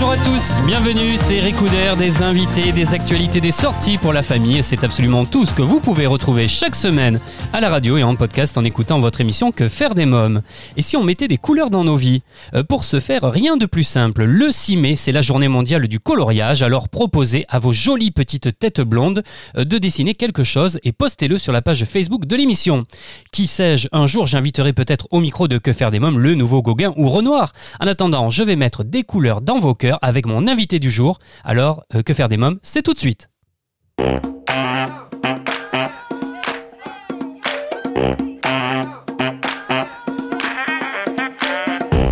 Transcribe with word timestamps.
Bonjour 0.00 0.12
à 0.12 0.16
tous, 0.16 0.60
bienvenue, 0.64 1.16
c'est 1.16 1.38
Eric 1.38 1.56
Couder, 1.56 1.94
des 1.98 2.22
invités, 2.22 2.70
des 2.70 2.94
actualités, 2.94 3.40
des 3.40 3.50
sorties 3.50 3.98
pour 3.98 4.12
la 4.12 4.22
famille. 4.22 4.62
C'est 4.62 4.84
absolument 4.84 5.24
tout 5.24 5.44
ce 5.44 5.52
que 5.52 5.60
vous 5.60 5.80
pouvez 5.80 6.06
retrouver 6.06 6.46
chaque 6.46 6.76
semaine 6.76 7.18
à 7.52 7.60
la 7.60 7.68
radio 7.68 7.96
et 7.96 8.04
en 8.04 8.14
podcast 8.14 8.56
en 8.56 8.62
écoutant 8.62 9.00
votre 9.00 9.20
émission 9.20 9.50
Que 9.50 9.68
faire 9.68 9.96
des 9.96 10.06
mômes? 10.06 10.42
Et 10.76 10.82
si 10.82 10.96
on 10.96 11.02
mettait 11.02 11.26
des 11.26 11.36
couleurs 11.36 11.68
dans 11.68 11.82
nos 11.82 11.96
vies? 11.96 12.22
Euh, 12.54 12.62
Pour 12.62 12.84
ce 12.84 13.00
faire, 13.00 13.24
rien 13.24 13.56
de 13.56 13.66
plus 13.66 13.82
simple. 13.82 14.22
Le 14.22 14.52
6 14.52 14.76
mai, 14.76 14.94
c'est 14.94 15.10
la 15.10 15.20
journée 15.20 15.48
mondiale 15.48 15.88
du 15.88 15.98
coloriage, 15.98 16.62
alors 16.62 16.88
proposez 16.88 17.44
à 17.48 17.58
vos 17.58 17.72
jolies 17.72 18.12
petites 18.12 18.56
têtes 18.56 18.80
blondes 18.80 19.24
euh, 19.56 19.64
de 19.64 19.78
dessiner 19.78 20.14
quelque 20.14 20.44
chose 20.44 20.78
et 20.84 20.92
postez-le 20.92 21.38
sur 21.38 21.52
la 21.52 21.60
page 21.60 21.84
Facebook 21.86 22.24
de 22.24 22.36
l'émission. 22.36 22.84
Qui 23.32 23.48
sais-je, 23.48 23.88
un 23.90 24.06
jour 24.06 24.28
j'inviterai 24.28 24.72
peut-être 24.72 25.08
au 25.10 25.18
micro 25.18 25.48
de 25.48 25.58
Que 25.58 25.72
faire 25.72 25.90
des 25.90 25.98
mômes 25.98 26.20
le 26.20 26.36
nouveau 26.36 26.62
Gauguin 26.62 26.94
ou 26.96 27.10
Renoir. 27.10 27.52
En 27.80 27.88
attendant, 27.88 28.30
je 28.30 28.44
vais 28.44 28.54
mettre 28.54 28.84
des 28.84 29.02
couleurs 29.02 29.40
dans 29.40 29.58
vos 29.58 29.74
cœurs 29.74 29.87
avec 30.02 30.26
mon 30.26 30.46
invité 30.46 30.78
du 30.78 30.90
jour. 30.90 31.18
Alors, 31.44 31.82
euh, 31.94 32.02
Que 32.02 32.14
faire 32.14 32.28
des 32.28 32.36
mômes, 32.36 32.58
c'est 32.62 32.82
tout 32.82 32.94
de 32.94 32.98
suite. 32.98 33.28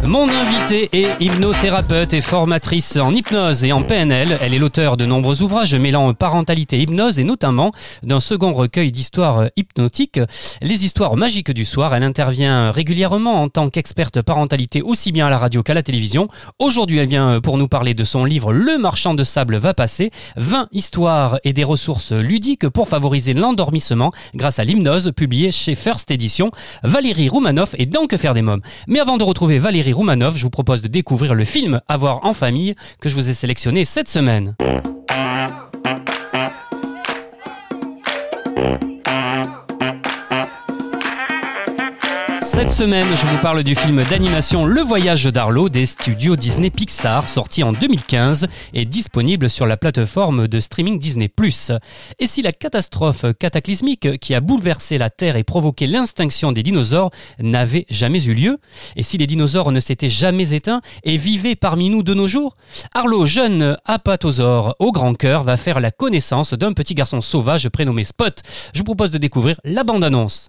Mon 0.07 0.29
invitée 0.29 0.89
est 0.93 1.21
hypnothérapeute 1.21 2.15
et 2.15 2.21
formatrice 2.21 2.97
en 2.97 3.13
hypnose 3.13 3.65
et 3.65 3.73
en 3.73 3.83
PNL. 3.83 4.39
Elle 4.41 4.55
est 4.55 4.59
l'auteur 4.59 4.97
de 4.97 5.05
nombreux 5.05 5.43
ouvrages 5.43 5.75
mêlant 5.75 6.15
parentalité 6.15 6.77
et 6.77 6.83
hypnose 6.83 7.19
et 7.19 7.25
notamment 7.25 7.73
d'un 8.05 8.21
second 8.21 8.53
recueil 8.53 8.93
d'histoires 8.93 9.47
hypnotiques, 9.57 10.21
Les 10.63 10.85
histoires 10.85 11.17
magiques 11.17 11.51
du 11.51 11.65
soir. 11.65 11.93
Elle 11.93 12.05
intervient 12.05 12.71
régulièrement 12.71 13.43
en 13.43 13.49
tant 13.49 13.69
qu'experte 13.69 14.23
parentalité 14.23 14.81
aussi 14.81 15.11
bien 15.11 15.27
à 15.27 15.31
la 15.31 15.39
radio 15.39 15.65
qu'à 15.65 15.75
la 15.75 15.83
télévision. 15.83 16.29
Aujourd'hui, 16.61 16.99
elle 16.99 17.09
vient 17.09 17.41
pour 17.41 17.59
nous 17.59 17.67
parler 17.67 17.95
de 17.95 18.05
son 18.05 18.25
livre 18.25 18.53
Le 18.53 18.79
marchand 18.79 19.15
de 19.15 19.25
sable 19.25 19.57
va 19.57 19.75
passer, 19.75 20.13
20 20.37 20.69
histoires 20.71 21.41
et 21.43 21.53
des 21.53 21.65
ressources 21.65 22.13
ludiques 22.13 22.69
pour 22.69 22.87
favoriser 22.87 23.35
l'endormissement 23.35 24.13
grâce 24.37 24.61
à 24.61 24.65
l'hypnose, 24.65 25.11
publié 25.17 25.51
chez 25.51 25.75
First 25.75 26.13
Edition. 26.13 26.53
Valérie 26.85 27.29
Roumanoff 27.29 27.75
est 27.77 27.87
dans 27.87 28.07
Que 28.07 28.17
faire 28.17 28.35
des 28.35 28.43
mômes. 28.43 28.63
Mais 28.87 29.01
avant 29.01 29.17
de 29.17 29.25
retrouver 29.25 29.59
Valérie 29.59 29.96
Roumanoff, 29.97 30.37
je 30.37 30.43
vous 30.43 30.51
propose 30.51 30.83
de 30.83 30.89
découvrir 30.89 31.35
le 31.35 31.45
film 31.45 31.81
À 31.89 31.97
voir 31.97 32.25
en 32.25 32.35
famille 32.35 32.75
que 33.01 33.09
je 33.09 33.15
vous 33.15 33.31
ai 33.31 33.35
sélectionné 33.35 33.87
cette 33.87 34.09
semaine. 34.09 34.55
Cette 42.67 42.85
semaine, 42.85 43.07
je 43.15 43.27
vous 43.29 43.39
parle 43.39 43.63
du 43.63 43.77
film 43.77 44.03
d'animation 44.11 44.65
Le 44.65 44.81
Voyage 44.83 45.27
d'Arlo 45.27 45.69
des 45.69 45.87
studios 45.87 46.35
Disney 46.35 46.69
Pixar, 46.71 47.29
sorti 47.29 47.63
en 47.63 47.71
2015 47.71 48.49
et 48.75 48.85
disponible 48.85 49.49
sur 49.49 49.67
la 49.67 49.77
plateforme 49.77 50.49
de 50.49 50.59
streaming 50.59 50.99
Disney+. 50.99 51.31
Et 52.19 52.27
si 52.27 52.43
la 52.43 52.51
catastrophe 52.51 53.25
cataclysmique 53.39 54.19
qui 54.19 54.35
a 54.35 54.41
bouleversé 54.41 54.99
la 54.99 55.11
Terre 55.11 55.37
et 55.37 55.45
provoqué 55.45 55.87
l'extinction 55.87 56.51
des 56.51 56.65
dinosaures 56.65 57.13
n'avait 57.39 57.87
jamais 57.89 58.25
eu 58.25 58.35
lieu? 58.35 58.59
Et 58.97 59.05
si 59.05 59.17
les 59.17 59.29
dinosaures 59.29 59.71
ne 59.71 59.79
s'étaient 59.79 60.09
jamais 60.09 60.53
éteints 60.53 60.81
et 61.05 61.19
vivaient 61.19 61.55
parmi 61.55 61.89
nous 61.89 62.03
de 62.03 62.15
nos 62.15 62.27
jours? 62.27 62.57
Arlo, 62.95 63.27
jeune 63.27 63.79
apatosaure 63.85 64.75
au 64.81 64.91
grand 64.91 65.15
cœur, 65.15 65.45
va 65.45 65.57
faire 65.57 65.79
la 65.79 65.93
connaissance 65.93 66.53
d'un 66.53 66.73
petit 66.73 66.95
garçon 66.95 67.21
sauvage 67.21 67.69
prénommé 67.69 68.03
Spot. 68.03 68.43
Je 68.75 68.81
vous 68.81 68.85
propose 68.85 69.13
de 69.13 69.19
découvrir 69.19 69.61
la 69.63 69.85
bande-annonce. 69.85 70.49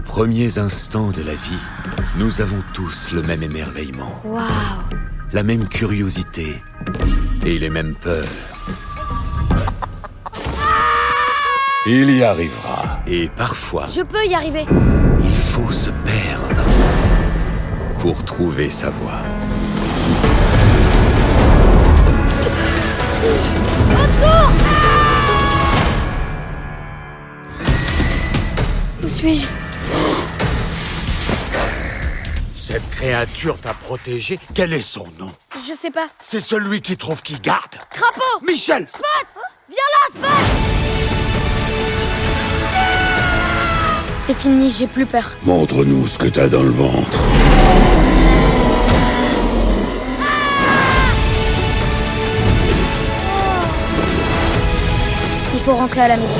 Aux 0.00 0.02
premiers 0.02 0.56
instants 0.56 1.10
de 1.10 1.20
la 1.20 1.34
vie, 1.34 1.62
nous 2.16 2.40
avons 2.40 2.62
tous 2.72 3.12
le 3.12 3.20
même 3.22 3.42
émerveillement, 3.42 4.22
la 5.30 5.42
même 5.42 5.68
curiosité 5.68 6.62
et 7.44 7.58
les 7.58 7.68
mêmes 7.68 7.94
peurs. 7.94 8.24
Il 11.86 12.16
y 12.16 12.22
arrivera. 12.22 13.00
Et 13.06 13.28
parfois, 13.28 13.88
Je 13.94 14.00
peux 14.00 14.24
y 14.26 14.34
arriver 14.34 14.64
il 15.22 15.36
faut 15.36 15.70
se 15.70 15.90
perdre 15.90 16.62
pour 17.98 18.24
trouver 18.24 18.70
sa 18.70 18.88
voie. 18.88 19.20
Où 29.04 29.08
suis-je? 29.08 29.59
Créature 33.00 33.58
t'a 33.58 33.72
protégé. 33.72 34.38
Quel 34.54 34.74
est 34.74 34.82
son 34.82 35.06
nom? 35.18 35.32
Je 35.66 35.72
sais 35.72 35.90
pas. 35.90 36.08
C'est 36.20 36.38
celui 36.38 36.82
qui 36.82 36.98
trouve 36.98 37.22
qui 37.22 37.40
garde. 37.40 37.76
Crapaud 37.88 38.44
Michel 38.46 38.86
Spot 38.86 39.02
Viens 39.70 39.78
là, 39.94 40.28
Spot 40.28 40.30
C'est 44.18 44.36
fini, 44.36 44.70
j'ai 44.70 44.86
plus 44.86 45.06
peur. 45.06 45.30
Montre-nous 45.44 46.06
ce 46.06 46.18
que 46.18 46.26
t'as 46.26 46.48
dans 46.48 46.62
le 46.62 46.68
ventre. 46.68 47.26
Il 55.54 55.60
faut 55.60 55.74
rentrer 55.74 56.02
à 56.02 56.08
la 56.08 56.16
maison. 56.18 56.34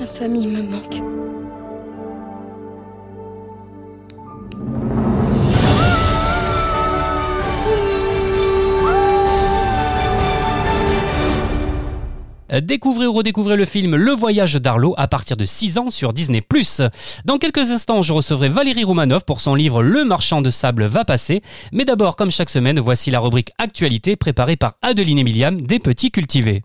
Ma 0.00 0.06
famille 0.08 0.48
me 0.48 0.62
manque. 0.62 1.00
Découvrez 12.60 13.06
ou 13.06 13.12
redécouvrez 13.12 13.56
le 13.56 13.64
film 13.64 13.96
Le 13.96 14.12
Voyage 14.12 14.54
d'Arlo 14.54 14.94
à 14.96 15.08
partir 15.08 15.36
de 15.36 15.44
6 15.44 15.78
ans 15.78 15.90
sur 15.90 16.12
Disney+. 16.12 16.42
Dans 17.24 17.38
quelques 17.38 17.70
instants, 17.70 18.02
je 18.02 18.12
recevrai 18.12 18.48
Valérie 18.48 18.84
Roumanoff 18.84 19.24
pour 19.24 19.40
son 19.40 19.54
livre 19.54 19.82
Le 19.82 20.04
marchand 20.04 20.42
de 20.42 20.50
sable 20.50 20.84
va 20.84 21.04
passer. 21.04 21.42
Mais 21.72 21.84
d'abord, 21.84 22.16
comme 22.16 22.30
chaque 22.30 22.50
semaine, 22.50 22.80
voici 22.80 23.10
la 23.10 23.20
rubrique 23.20 23.50
Actualité 23.58 24.16
préparée 24.16 24.56
par 24.56 24.74
Adeline 24.82 25.18
et 25.18 25.24
Miliam 25.24 25.60
des 25.60 25.78
Petits 25.78 26.10
Cultivés. 26.10 26.62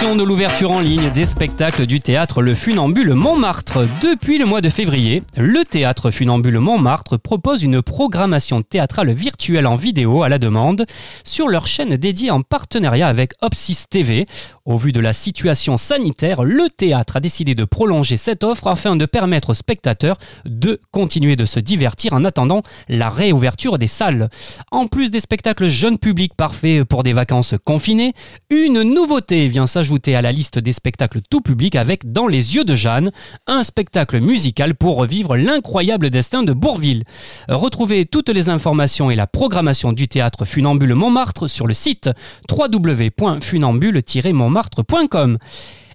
De 0.00 0.24
l'ouverture 0.24 0.72
en 0.72 0.80
ligne 0.80 1.10
des 1.10 1.26
spectacles 1.26 1.84
du 1.84 2.00
théâtre 2.00 2.40
Le 2.40 2.54
Funambule 2.54 3.12
Montmartre. 3.12 3.86
Depuis 4.02 4.38
le 4.38 4.46
mois 4.46 4.62
de 4.62 4.70
février, 4.70 5.22
le 5.36 5.62
théâtre 5.64 6.10
Funambule 6.10 6.58
Montmartre 6.58 7.18
propose 7.18 7.62
une 7.62 7.82
programmation 7.82 8.62
théâtrale 8.62 9.12
virtuelle 9.12 9.66
en 9.66 9.76
vidéo 9.76 10.22
à 10.22 10.30
la 10.30 10.38
demande 10.38 10.86
sur 11.22 11.48
leur 11.48 11.66
chaîne 11.66 11.96
dédiée 11.96 12.30
en 12.30 12.40
partenariat 12.40 13.08
avec 13.08 13.34
Opsis 13.42 13.84
TV. 13.90 14.26
Au 14.70 14.76
vu 14.76 14.92
de 14.92 15.00
la 15.00 15.12
situation 15.12 15.76
sanitaire, 15.76 16.44
le 16.44 16.70
théâtre 16.70 17.16
a 17.16 17.20
décidé 17.20 17.56
de 17.56 17.64
prolonger 17.64 18.16
cette 18.16 18.44
offre 18.44 18.68
afin 18.68 18.94
de 18.94 19.04
permettre 19.04 19.50
aux 19.50 19.54
spectateurs 19.54 20.16
de 20.44 20.80
continuer 20.92 21.34
de 21.34 21.44
se 21.44 21.58
divertir 21.58 22.12
en 22.12 22.24
attendant 22.24 22.62
la 22.88 23.08
réouverture 23.08 23.78
des 23.78 23.88
salles. 23.88 24.30
En 24.70 24.86
plus 24.86 25.10
des 25.10 25.18
spectacles 25.18 25.66
jeunes 25.66 25.98
publics 25.98 26.34
parfaits 26.36 26.84
pour 26.84 27.02
des 27.02 27.12
vacances 27.12 27.56
confinées, 27.64 28.12
une 28.48 28.82
nouveauté 28.82 29.48
vient 29.48 29.66
s'ajouter 29.66 30.14
à 30.14 30.22
la 30.22 30.30
liste 30.30 30.60
des 30.60 30.72
spectacles 30.72 31.18
tout 31.28 31.40
public 31.40 31.74
avec 31.74 32.12
Dans 32.12 32.28
les 32.28 32.54
yeux 32.54 32.64
de 32.64 32.76
Jeanne, 32.76 33.10
un 33.48 33.64
spectacle 33.64 34.20
musical 34.20 34.76
pour 34.76 34.94
revivre 34.94 35.36
l'incroyable 35.36 36.10
destin 36.10 36.44
de 36.44 36.52
Bourville. 36.52 37.02
Retrouvez 37.48 38.06
toutes 38.06 38.28
les 38.28 38.48
informations 38.48 39.10
et 39.10 39.16
la 39.16 39.26
programmation 39.26 39.92
du 39.92 40.06
théâtre 40.06 40.44
Funambule 40.44 40.94
Montmartre 40.94 41.50
sur 41.50 41.66
le 41.66 41.74
site 41.74 42.08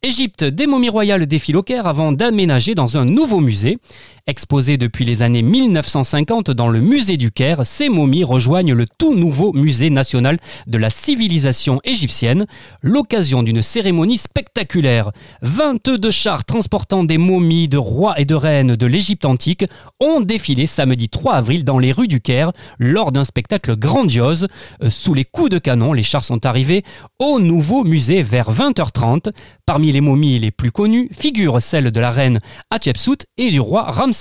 Égypte, 0.02 0.44
des 0.44 0.68
momies 0.68 0.90
royales 0.90 1.26
défilent 1.26 1.58
au 1.58 1.64
Caire 1.64 1.88
avant 1.88 2.12
d'aménager 2.12 2.76
dans 2.76 2.98
un 2.98 3.06
nouveau 3.06 3.40
musée. 3.40 3.80
Exposées 4.28 4.78
depuis 4.78 5.06
les 5.06 5.22
années 5.22 5.44
1950 5.44 6.50
dans 6.50 6.68
le 6.68 6.82
musée 6.82 7.16
du 7.16 7.30
Caire, 7.30 7.64
ces 7.64 7.90
momies 7.90 8.24
rejoignent 8.24 8.74
le 8.74 8.88
tout 8.98 9.14
nouveau 9.14 9.54
musée 9.54 9.92
national 9.92 10.40
de 10.66 10.80
la 10.80 10.90
civilisation 10.90 11.80
égyptienne, 11.84 12.48
l'occasion 12.82 13.44
d'une 13.44 13.62
cérémonie 13.62 14.18
spectaculaire. 14.18 15.12
22 15.44 16.10
chars 16.10 16.44
transportant 16.44 17.04
des 17.04 17.20
momies 17.20 17.68
de 17.68 17.78
rois 17.78 18.20
et 18.20 18.26
de 18.26 18.34
reines 18.34 18.76
de 18.76 18.86
l'Égypte 18.88 19.26
antique 19.26 19.66
ont 20.00 20.22
défilé 20.22 20.66
samedi 20.66 21.08
3 21.08 21.36
avril 21.36 21.64
dans 21.64 21.78
les 21.78 21.92
rues 21.92 22.08
du 22.08 22.20
Caire 22.20 22.52
lors 22.80 23.12
d'un 23.12 23.26
spectacle 23.26 23.76
grandiose. 23.76 24.48
Euh, 24.82 24.90
Sous 24.90 25.14
les 25.14 25.26
coups 25.26 25.52
de 25.52 25.60
canon, 25.60 25.94
les 25.94 26.02
chars 26.02 26.24
sont 26.24 26.48
arrivés 26.48 26.84
au 27.20 27.40
nouveau 27.40 27.84
musée 27.84 28.24
vers 28.24 28.52
20h30. 28.52 29.32
Parmi 29.68 29.92
les 29.92 30.02
momies 30.02 30.40
les 30.40 30.50
plus 30.50 30.72
connues 30.72 31.12
figure 31.16 31.62
celle 31.62 31.92
de 31.92 32.00
la 32.00 32.10
reine 32.10 32.40
Hatshepsut 32.72 33.28
et 33.38 33.52
du 33.52 33.60
roi 33.60 33.84
Ramsès 33.84 34.15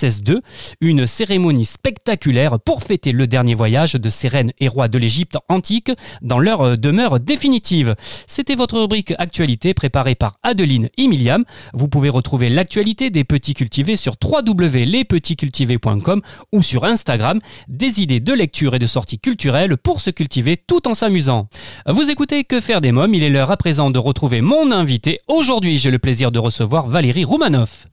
Une 0.81 1.07
cérémonie 1.07 1.65
spectaculaire 1.65 2.59
pour 2.59 2.83
fêter 2.83 3.11
le 3.11 3.27
dernier 3.27 3.55
voyage 3.55 3.93
de 3.93 4.09
ces 4.09 4.27
reines 4.27 4.51
et 4.59 4.67
rois 4.67 4.87
de 4.87 4.97
l'Égypte 4.97 5.37
antique 5.49 5.91
dans 6.21 6.39
leur 6.39 6.61
euh, 6.61 6.75
demeure 6.75 7.19
définitive. 7.19 7.95
C'était 8.27 8.55
votre 8.55 8.79
rubrique 8.79 9.13
Actualité 9.17 9.73
préparée 9.73 10.15
par 10.15 10.39
Adeline 10.43 10.89
Emiliam. 10.97 11.45
Vous 11.73 11.87
pouvez 11.87 12.09
retrouver 12.09 12.49
l'actualité 12.49 13.09
des 13.09 13.23
petits 13.23 13.53
cultivés 13.53 13.95
sur 13.95 14.15
www.lespetitscultivés.com 14.21 16.21
ou 16.51 16.61
sur 16.61 16.83
Instagram. 16.83 17.39
Des 17.67 18.01
idées 18.01 18.19
de 18.19 18.33
lecture 18.33 18.75
et 18.75 18.79
de 18.79 18.87
sorties 18.87 19.19
culturelles 19.19 19.77
pour 19.77 20.01
se 20.01 20.09
cultiver 20.09 20.57
tout 20.57 20.87
en 20.87 20.93
s'amusant. 20.93 21.47
Vous 21.87 22.09
écoutez 22.09 22.43
Que 22.43 22.61
faire 22.61 22.81
des 22.81 22.91
mômes? 22.91 23.13
Il 23.13 23.23
est 23.23 23.29
l'heure 23.29 23.51
à 23.51 23.57
présent 23.57 23.91
de 23.91 23.99
retrouver 23.99 24.41
mon 24.41 24.71
invité. 24.71 25.19
Aujourd'hui, 25.27 25.77
j'ai 25.77 25.91
le 25.91 25.99
plaisir 25.99 26.31
de 26.31 26.39
recevoir 26.39 26.87
Valérie 26.87 27.25
Roumanoff. 27.25 27.87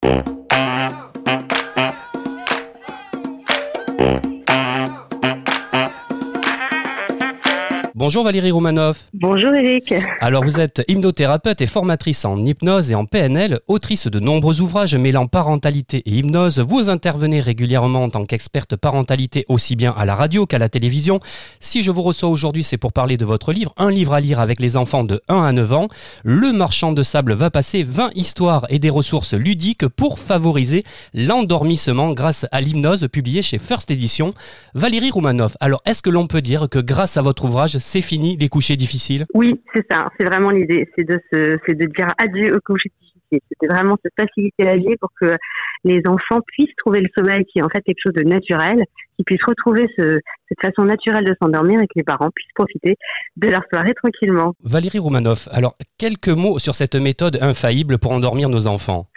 Bonjour 8.03 8.25
Valérie 8.25 8.51
Roumanoff. 8.51 9.07
Bonjour 9.15 9.55
Eric. 9.55 9.95
Alors 10.21 10.43
vous 10.43 10.59
êtes 10.59 10.83
hypnothérapeute 10.89 11.61
et 11.61 11.69
formatrice 11.69 12.25
en 12.25 12.45
hypnose 12.45 12.91
et 12.91 12.97
en 12.97 13.05
PNL, 13.05 13.61
autrice 13.69 14.09
de 14.09 14.19
nombreux 14.19 14.61
ouvrages 14.61 14.97
mêlant 14.97 15.29
parentalité 15.29 15.99
et 15.99 16.17
hypnose. 16.17 16.59
Vous 16.59 16.91
intervenez 16.91 17.41
régulièrement 17.41 18.03
en 18.03 18.11
tant 18.11 18.25
qu'experte 18.25 18.75
parentalité 18.75 19.45
aussi 19.47 19.77
bien 19.77 19.95
à 19.97 20.05
la 20.05 20.17
radio 20.17 20.47
qu'à 20.47 20.59
la 20.59 20.69
télévision. 20.69 21.21
Si 21.61 21.85
je 21.85 21.93
vous 21.93 22.03
reçois 22.03 22.29
aujourd'hui, 22.29 22.65
c'est 22.65 22.77
pour 22.77 22.93
parler 22.93 23.17
de 23.17 23.25
votre 23.25 23.53
livre, 23.53 23.73
un 23.77 23.93
livre 23.93 24.15
à 24.15 24.21
lire 24.21 24.41
avec 24.41 24.59
les 24.59 24.77
enfants 24.77 25.05
de 25.05 25.23
1 25.29 25.41
à 25.41 25.53
9 25.53 25.73
ans. 25.73 25.87
Le 26.25 26.51
marchand 26.51 26.91
de 26.91 27.05
sable 27.05 27.35
va 27.35 27.51
passer 27.51 27.85
20 27.85 28.11
histoires 28.17 28.67
et 28.69 28.81
des 28.81 28.91
ressources 28.91 29.35
ludiques 29.35 29.87
pour 29.87 30.19
favoriser 30.19 30.83
l'endormissement 31.15 32.11
grâce 32.11 32.47
à 32.51 32.63
l'hypnose 32.63 33.07
publié 33.13 33.43
chez 33.43 33.61
First 33.61 33.93
Edition. 33.93 34.35
Valérie 34.75 35.13
Roumanoff, 35.13 35.57
alors 35.61 35.83
est-ce 35.87 36.03
que 36.03 36.11
l'on 36.11 36.27
peut 36.27 36.43
dire 36.43 36.69
que 36.69 36.81
grâce 36.81 37.17
à 37.17 37.23
votre 37.23 37.45
ouvrage, 37.45 37.79
c'est 37.93 38.01
fini 38.01 38.39
les 38.39 38.49
couchers 38.49 38.77
difficiles? 38.77 39.27
Oui, 39.35 39.61
c'est 39.75 39.85
ça. 39.91 40.11
C'est 40.19 40.25
vraiment 40.25 40.51
l'idée. 40.51 40.89
C'est 40.97 41.05
de, 41.05 41.21
se, 41.31 41.59
c'est 41.67 41.75
de 41.75 41.87
dire 41.95 42.09
adieu 42.17 42.57
aux 42.57 42.61
couchers 42.61 42.91
difficiles. 43.01 43.41
C'était 43.49 43.73
vraiment 43.73 43.97
se 44.03 44.09
faciliter 44.19 44.65
la 44.65 44.77
vie 44.77 44.97
pour 44.99 45.11
que 45.21 45.37
les 45.85 46.01
enfants 46.07 46.41
puissent 46.47 46.75
trouver 46.79 47.01
le 47.01 47.09
sommeil 47.17 47.45
qui 47.45 47.59
est 47.59 47.63
en 47.63 47.69
fait 47.69 47.83
quelque 47.83 48.01
chose 48.03 48.13
de 48.15 48.23
naturel, 48.23 48.83
qu'ils 49.17 49.25
puissent 49.25 49.45
retrouver 49.47 49.89
ce, 49.97 50.19
cette 50.49 50.61
façon 50.61 50.85
naturelle 50.85 51.25
de 51.25 51.35
s'endormir 51.43 51.81
et 51.81 51.87
que 51.87 51.97
les 51.97 52.03
parents 52.03 52.31
puissent 52.35 52.53
profiter 52.55 52.97
de 53.37 53.49
leur 53.49 53.63
soirée 53.71 53.95
tranquillement. 53.95 54.55
Valérie 54.63 54.99
Roumanoff, 54.99 55.49
alors 55.51 55.77
quelques 55.99 56.29
mots 56.29 56.59
sur 56.59 56.75
cette 56.75 56.95
méthode 56.95 57.39
infaillible 57.41 57.99
pour 57.99 58.13
endormir 58.13 58.49
nos 58.49 58.67
enfants? 58.67 59.09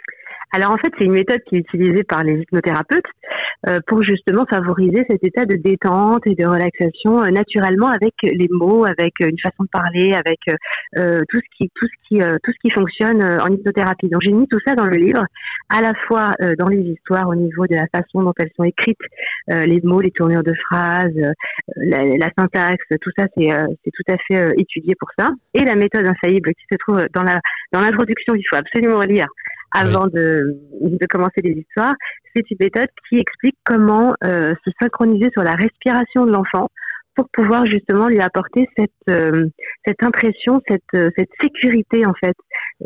Alors 0.52 0.72
en 0.72 0.76
fait, 0.76 0.92
c'est 0.98 1.04
une 1.04 1.12
méthode 1.12 1.40
qui 1.48 1.56
est 1.56 1.60
utilisée 1.60 2.04
par 2.04 2.22
les 2.22 2.40
hypnothérapeutes 2.40 3.04
euh, 3.66 3.80
pour 3.86 4.02
justement 4.02 4.44
favoriser 4.48 5.04
cet 5.10 5.24
état 5.24 5.44
de 5.44 5.56
détente 5.56 6.26
et 6.26 6.34
de 6.34 6.46
relaxation 6.46 7.22
euh, 7.22 7.30
naturellement 7.30 7.88
avec 7.88 8.14
les 8.22 8.48
mots, 8.50 8.84
avec 8.84 9.14
euh, 9.22 9.28
une 9.28 9.38
façon 9.40 9.64
de 9.64 9.68
parler, 9.68 10.12
avec 10.12 10.38
tout 10.96 11.40
ce 11.40 11.56
qui 11.56 11.70
tout 11.74 11.86
ce 11.86 12.08
qui 12.08 12.20
tout 12.20 12.52
ce 12.52 12.58
qui 12.62 12.70
fonctionne 12.70 13.22
en 13.22 13.48
hypnothérapie. 13.48 14.08
Donc 14.08 14.22
j'ai 14.22 14.32
mis 14.32 14.46
tout 14.48 14.58
ça 14.66 14.74
dans 14.74 14.84
le 14.84 14.96
livre, 14.96 15.24
à 15.68 15.80
la 15.80 15.92
fois 16.06 16.30
dans 16.58 16.68
les 16.68 16.80
histoires 16.80 17.28
au 17.28 17.34
niveau 17.34 17.66
de 17.66 17.74
la 17.74 17.86
façon 17.94 18.22
dont 18.22 18.32
elles 18.38 18.50
sont 18.56 18.64
écrites, 18.64 18.98
les 19.48 19.80
mots, 19.82 20.00
les 20.00 20.10
tournures 20.10 20.42
de 20.42 20.54
phrases, 20.66 21.12
la, 21.76 22.04
la 22.04 22.30
syntaxe, 22.38 22.84
tout 23.00 23.10
ça 23.18 23.26
c'est 23.36 23.48
c'est 23.48 23.90
tout 23.92 24.12
à 24.12 24.16
fait 24.28 24.52
étudié 24.58 24.94
pour 24.98 25.08
ça. 25.18 25.30
Et 25.54 25.64
la 25.64 25.74
méthode 25.74 26.06
infaillible 26.06 26.50
qui 26.50 26.64
se 26.70 26.76
trouve 26.78 27.04
dans 27.14 27.22
la 27.22 27.40
dans 27.72 27.80
l'introduction, 27.80 28.34
il 28.34 28.44
faut 28.48 28.56
absolument 28.56 29.02
lire 29.02 29.26
avant 29.72 30.06
de, 30.06 30.58
de 30.80 31.06
commencer 31.06 31.40
les 31.42 31.52
histoires, 31.52 31.94
c'est 32.34 32.50
une 32.50 32.56
méthode 32.60 32.88
qui 33.08 33.18
explique 33.18 33.56
comment 33.64 34.14
euh, 34.24 34.54
se 34.64 34.70
synchroniser 34.80 35.30
sur 35.32 35.42
la 35.42 35.52
respiration 35.52 36.26
de 36.26 36.32
l'enfant 36.32 36.68
pour 37.14 37.28
pouvoir 37.32 37.66
justement 37.66 38.08
lui 38.08 38.20
apporter 38.20 38.68
cette 38.76 38.90
euh, 39.08 39.46
cette 39.86 40.02
impression, 40.02 40.60
cette 40.68 40.82
euh, 40.94 41.10
cette 41.16 41.30
sécurité 41.40 42.06
en 42.06 42.12
fait 42.22 42.36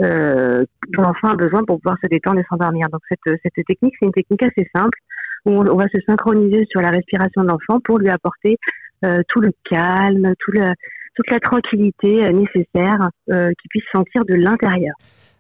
euh, 0.00 0.64
dont 0.90 1.02
l'enfant 1.02 1.30
a 1.30 1.34
besoin 1.34 1.64
pour 1.64 1.80
pouvoir 1.80 1.98
se 2.02 2.08
détendre 2.08 2.38
et 2.38 2.44
s'endormir. 2.48 2.86
Donc 2.90 3.00
cette 3.08 3.40
cette 3.42 3.66
technique, 3.66 3.94
c'est 3.98 4.06
une 4.06 4.12
technique 4.12 4.42
assez 4.44 4.68
simple 4.74 4.98
où 5.46 5.52
on, 5.52 5.76
va 5.76 5.86
se 5.88 6.00
synchroniser 6.06 6.66
sur 6.70 6.80
la 6.80 6.90
respiration 6.90 7.42
de 7.42 7.48
l'enfant 7.48 7.80
pour 7.84 7.98
lui 7.98 8.10
apporter 8.10 8.58
euh, 9.04 9.20
tout 9.28 9.40
le 9.40 9.50
calme, 9.68 10.32
tout 10.38 10.52
le 10.52 10.60
toute 11.14 11.30
la 11.30 11.40
tranquillité 11.40 12.24
euh, 12.24 12.30
nécessaire 12.30 13.10
euh, 13.30 13.50
qu'il 13.60 13.68
puisse 13.68 13.84
sentir 13.92 14.24
de 14.24 14.34
l'intérieur. 14.34 14.94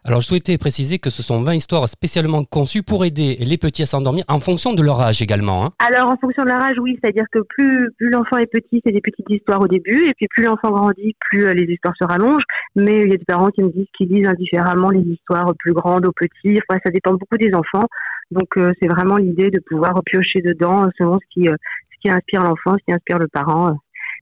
Alors 0.04 0.20
je 0.20 0.26
souhaitais 0.26 0.56
préciser 0.56 0.98
que 0.98 1.10
ce 1.10 1.22
sont 1.22 1.42
20 1.42 1.54
histoires 1.54 1.88
spécialement 1.88 2.42
conçues 2.44 2.82
pour 2.82 3.04
aider 3.04 3.36
les 3.40 3.58
petits 3.58 3.82
à 3.82 3.86
s'endormir 3.86 4.24
en 4.28 4.40
fonction 4.40 4.72
de 4.72 4.82
leur 4.82 5.00
âge 5.00 5.20
également. 5.20 5.66
hein. 5.66 5.72
Alors, 5.78 6.08
en 6.10 6.16
fonction 6.16 6.42
de 6.44 6.48
leur 6.48 6.60
âge, 6.62 6.76
oui, 6.80 6.98
c'est-à-dire 7.02 7.26
que 7.30 7.40
plus, 7.40 7.90
plus 7.98 8.08
l'enfant 8.10 8.38
est 8.38 8.46
petit, 8.46 8.80
c'est 8.84 8.92
des 8.92 9.02
petites 9.02 9.28
histoires 9.28 9.60
au 9.60 9.68
début, 9.68 10.08
et 10.08 10.14
puis 10.14 10.26
plus 10.28 10.44
l'enfant 10.44 10.70
grandit, 10.70 11.14
plus 11.30 11.44
euh, 11.44 11.52
les 11.52 11.70
histoires 11.70 11.94
se 11.98 12.04
rallongent. 12.04 12.44
Mais 12.76 13.02
il 13.02 13.10
y 13.10 13.14
a 13.14 13.16
des 13.18 13.24
parents 13.24 13.50
qui 13.50 13.62
me 13.62 13.70
disent 13.70 13.86
qu'ils 13.96 14.08
lisent 14.08 14.26
indifféremment 14.28 14.88
les 14.90 15.02
histoires 15.02 15.52
plus 15.58 15.74
grandes 15.74 16.06
aux 16.06 16.12
petits. 16.12 16.58
Enfin, 16.68 16.80
ça 16.84 16.90
dépend 16.90 17.12
beaucoup 17.12 17.36
des 17.36 17.52
enfants. 17.54 17.86
Donc, 18.30 18.48
euh, 18.56 18.72
c'est 18.80 18.88
vraiment 18.88 19.16
l'idée 19.18 19.50
de 19.50 19.60
pouvoir 19.68 20.00
piocher 20.06 20.40
dedans 20.40 20.84
euh, 20.84 20.88
selon 20.96 21.18
ce 21.18 21.24
qui, 21.34 21.48
euh, 21.48 21.56
ce 21.92 21.96
qui 22.00 22.10
inspire 22.10 22.42
l'enfant, 22.42 22.76
ce 22.78 22.84
qui 22.86 22.92
inspire 22.92 23.18
le 23.18 23.28
parent, 23.28 23.68
euh, 23.68 23.72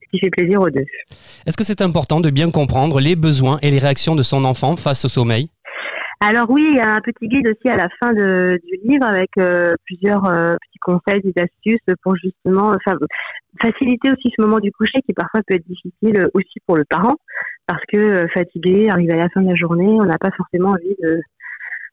ce 0.04 0.10
qui 0.10 0.19
fait 0.19 0.30
plaisir 0.30 0.60
aux 0.60 0.70
deux. 0.70 0.84
Est-ce 1.46 1.56
que 1.56 1.64
c'est 1.64 1.82
important 1.82 2.20
de 2.20 2.30
bien 2.30 2.50
comprendre 2.50 2.98
les 3.00 3.14
besoins 3.16 3.58
et 3.62 3.70
les 3.70 3.78
réactions 3.78 4.16
de 4.16 4.22
son 4.22 4.44
enfant 4.44 4.75
face 4.76 5.04
au 5.04 5.08
sommeil? 5.08 5.50
Alors 6.20 6.50
oui, 6.50 6.67
il 6.70 6.76
y 6.76 6.81
a 6.81 6.94
un 6.94 7.00
petit 7.00 7.29
guide 7.29 7.47
aussi 7.49 7.69
à 7.69 7.76
la 7.76 7.88
fin 8.00 8.12
de- 8.12 8.61
du 8.67 8.76
livre 8.88 9.06
avec 9.06 9.31
euh, 9.38 9.75
plusieurs 9.87 10.25
euh, 10.26 10.56
petits 10.56 10.79
conseils, 10.81 11.20
des 11.20 11.41
astuces 11.41 11.94
pour 12.03 12.17
justement 12.17 12.75
fa- 12.85 12.97
faciliter 13.62 14.11
aussi 14.11 14.32
ce 14.37 14.42
moment 14.42 14.59
du 14.59 14.73
coucher 14.73 15.00
qui 15.07 15.12
parfois 15.12 15.42
peut 15.47 15.54
être 15.54 15.66
difficile 15.69 16.28
aussi 16.35 16.59
pour 16.66 16.76
le 16.76 16.85
parent 16.85 17.14
parce 17.66 17.83
que 17.87 17.97
euh, 17.97 18.26
fatigué, 18.35 18.90
arrivé 18.90 19.12
à 19.12 19.16
la 19.19 19.28
fin 19.28 19.42
de 19.42 19.49
la 19.49 19.54
journée, 19.54 19.87
on 20.00 20.04
n'a 20.07 20.19
pas 20.19 20.31
forcément 20.37 20.71
envie 20.71 20.97
de, 21.02 21.21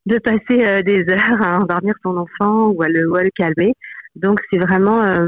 de 0.08 0.18
passer 0.20 0.66
euh, 0.66 0.82
des 0.82 1.02
heures 1.10 1.42
à 1.42 1.60
endormir 1.60 1.94
son 2.04 2.18
enfant 2.18 2.70
ou 2.70 2.82
à 2.84 2.88
le, 2.88 3.10
ou 3.10 3.16
à 3.16 3.24
le 3.24 3.32
calmer. 3.36 3.74
Donc 4.16 4.40
c'est 4.52 4.60
vraiment 4.60 5.04
euh, 5.04 5.28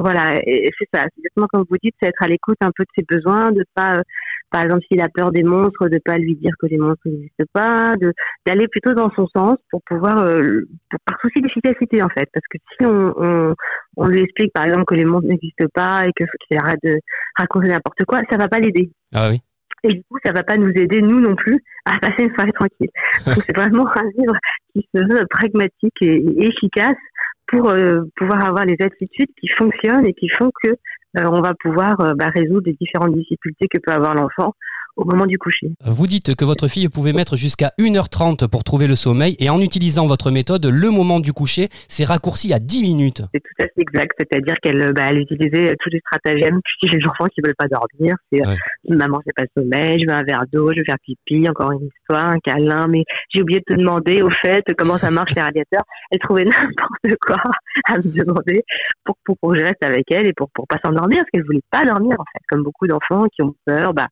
voilà, 0.00 0.32
c'est 0.44 0.88
ça, 0.92 1.02
c'est 1.04 1.18
exactement 1.18 1.46
comme 1.52 1.64
vous 1.68 1.76
dites, 1.82 1.94
c'est 2.00 2.08
être 2.08 2.22
à 2.22 2.28
l'écoute 2.28 2.56
un 2.62 2.70
peu 2.74 2.84
de 2.84 2.88
ses 2.96 3.04
besoins, 3.08 3.52
de 3.52 3.64
pas 3.74 3.96
euh, 3.98 4.02
par 4.50 4.62
exemple 4.62 4.84
s'il 4.90 5.00
a 5.00 5.08
peur 5.08 5.32
des 5.32 5.42
monstres, 5.42 5.88
de 5.88 5.98
pas 6.04 6.18
lui 6.18 6.34
dire 6.36 6.52
que 6.60 6.66
les 6.66 6.78
monstres 6.78 7.02
n'existent 7.06 7.44
pas, 7.52 7.96
de 7.96 8.12
d'aller 8.46 8.68
plutôt 8.68 8.94
dans 8.94 9.10
son 9.14 9.26
sens 9.28 9.56
pour 9.70 9.82
pouvoir 9.82 10.18
euh, 10.18 10.60
pour- 10.90 11.00
par 11.04 11.20
souci 11.20 11.40
d'efficacité 11.40 12.02
en 12.02 12.08
fait, 12.08 12.28
parce 12.32 12.46
que 12.50 12.58
si 12.78 12.86
on, 12.86 13.14
on 13.16 13.54
on 13.96 14.06
lui 14.08 14.20
explique 14.20 14.52
par 14.52 14.64
exemple 14.64 14.84
que 14.86 14.94
les 14.94 15.04
monstres 15.04 15.28
n'existent 15.28 15.66
pas 15.74 16.06
et 16.06 16.12
que 16.14 16.24
faut 16.24 16.38
qu'il 16.46 16.58
arrête 16.58 16.80
de 16.82 16.98
raconter 17.36 17.68
n'importe 17.68 18.04
quoi, 18.04 18.20
ça 18.30 18.36
va 18.36 18.48
pas 18.48 18.60
l'aider. 18.60 18.90
Ah 19.14 19.30
oui. 19.30 19.40
Et 19.84 19.88
du 19.88 20.02
coup, 20.10 20.18
ça 20.24 20.32
va 20.32 20.42
pas 20.42 20.56
nous 20.56 20.70
aider, 20.70 21.00
nous 21.00 21.20
non 21.20 21.36
plus, 21.36 21.62
à 21.84 21.98
passer 21.98 22.24
une 22.24 22.34
soirée 22.34 22.52
tranquille. 22.52 22.90
Donc, 23.26 23.36
c'est 23.46 23.54
vraiment 23.54 23.86
un 23.94 24.02
livre 24.18 24.34
qui 24.72 24.88
se 24.92 25.00
veut 25.00 25.26
pragmatique 25.28 25.94
et, 26.00 26.16
et 26.16 26.46
efficace 26.48 26.96
pour 27.48 27.70
euh, 27.70 28.02
pouvoir 28.16 28.44
avoir 28.44 28.64
les 28.64 28.76
attitudes 28.80 29.30
qui 29.40 29.48
fonctionnent 29.48 30.06
et 30.06 30.14
qui 30.14 30.28
font 30.28 30.50
que 30.62 30.70
euh, 30.70 31.30
on 31.30 31.40
va 31.40 31.54
pouvoir 31.54 32.00
euh, 32.00 32.14
bah, 32.14 32.28
résoudre 32.34 32.66
les 32.66 32.76
différentes 32.80 33.14
difficultés 33.14 33.68
que 33.68 33.78
peut 33.78 33.92
avoir 33.92 34.14
l'enfant 34.14 34.54
au 34.96 35.04
moment 35.04 35.26
du 35.26 35.38
coucher. 35.38 35.68
Vous 35.84 36.06
dites 36.06 36.34
que 36.34 36.44
votre 36.44 36.68
fille 36.68 36.88
pouvait 36.88 37.12
mettre 37.12 37.36
jusqu'à 37.36 37.72
1h30 37.78 38.48
pour 38.48 38.64
trouver 38.64 38.86
le 38.86 38.96
sommeil 38.96 39.36
et 39.38 39.50
en 39.50 39.60
utilisant 39.60 40.06
votre 40.06 40.30
méthode, 40.30 40.66
le 40.66 40.90
moment 40.90 41.20
du 41.20 41.32
coucher 41.32 41.68
s'est 41.88 42.04
raccourci 42.04 42.52
à 42.52 42.58
10 42.58 42.82
minutes. 42.82 43.22
C'est 43.34 43.40
tout 43.40 43.62
à 43.62 43.64
fait 43.64 43.72
exact, 43.82 44.12
c'est-à-dire 44.18 44.54
qu'elle 44.62 44.80
euh, 44.80 44.92
bah, 44.92 45.06
elle 45.10 45.18
utilisait 45.20 45.74
tous 45.80 45.90
les 45.90 46.00
stratagèmes 46.00 46.60
chez 46.80 46.88
les 46.98 47.06
enfants 47.06 47.26
qui 47.26 47.40
veulent 47.44 47.54
pas 47.56 47.68
dormir. 47.68 48.16
C'est 48.32 48.40
euh, 48.40 48.50
Ouais. 48.88 48.96
maman, 48.96 49.20
j'ai 49.26 49.32
pas 49.32 49.42
de 49.42 49.50
sommeil, 49.56 50.00
je 50.00 50.06
veux 50.06 50.12
un 50.14 50.22
verre 50.22 50.44
d'eau, 50.52 50.70
je 50.72 50.78
veux 50.78 50.84
faire 50.84 50.96
pipi, 51.04 51.48
encore 51.48 51.72
une 51.72 51.88
histoire, 51.88 52.28
un 52.28 52.38
câlin, 52.38 52.86
mais 52.88 53.04
j'ai 53.34 53.42
oublié 53.42 53.60
de 53.60 53.74
te 53.74 53.78
demander 53.78 54.22
au 54.22 54.30
fait 54.30 54.64
comment 54.78 54.96
ça 54.98 55.10
marche 55.10 55.32
les 55.34 55.42
radiateurs. 55.42 55.82
Elle 56.10 56.18
trouvait 56.20 56.44
n'importe 56.44 57.16
quoi 57.20 57.36
à 57.88 57.98
me 57.98 58.02
demander 58.02 58.62
pour, 59.04 59.16
pour, 59.24 59.36
pour 59.38 59.52
que 59.52 59.58
je 59.58 59.64
reste 59.64 59.82
avec 59.82 60.10
elle 60.10 60.26
et 60.26 60.32
pour 60.32 60.48
pour 60.54 60.66
pas 60.66 60.78
s'endormir 60.84 61.18
parce 61.18 61.30
qu'elle 61.32 61.44
voulait 61.44 61.60
pas 61.70 61.84
dormir 61.84 62.16
en 62.18 62.24
fait, 62.32 62.40
comme 62.48 62.62
beaucoup 62.62 62.86
d'enfants 62.86 63.24
qui 63.34 63.42
ont 63.42 63.54
peur 63.66 63.92
bah, 63.92 64.06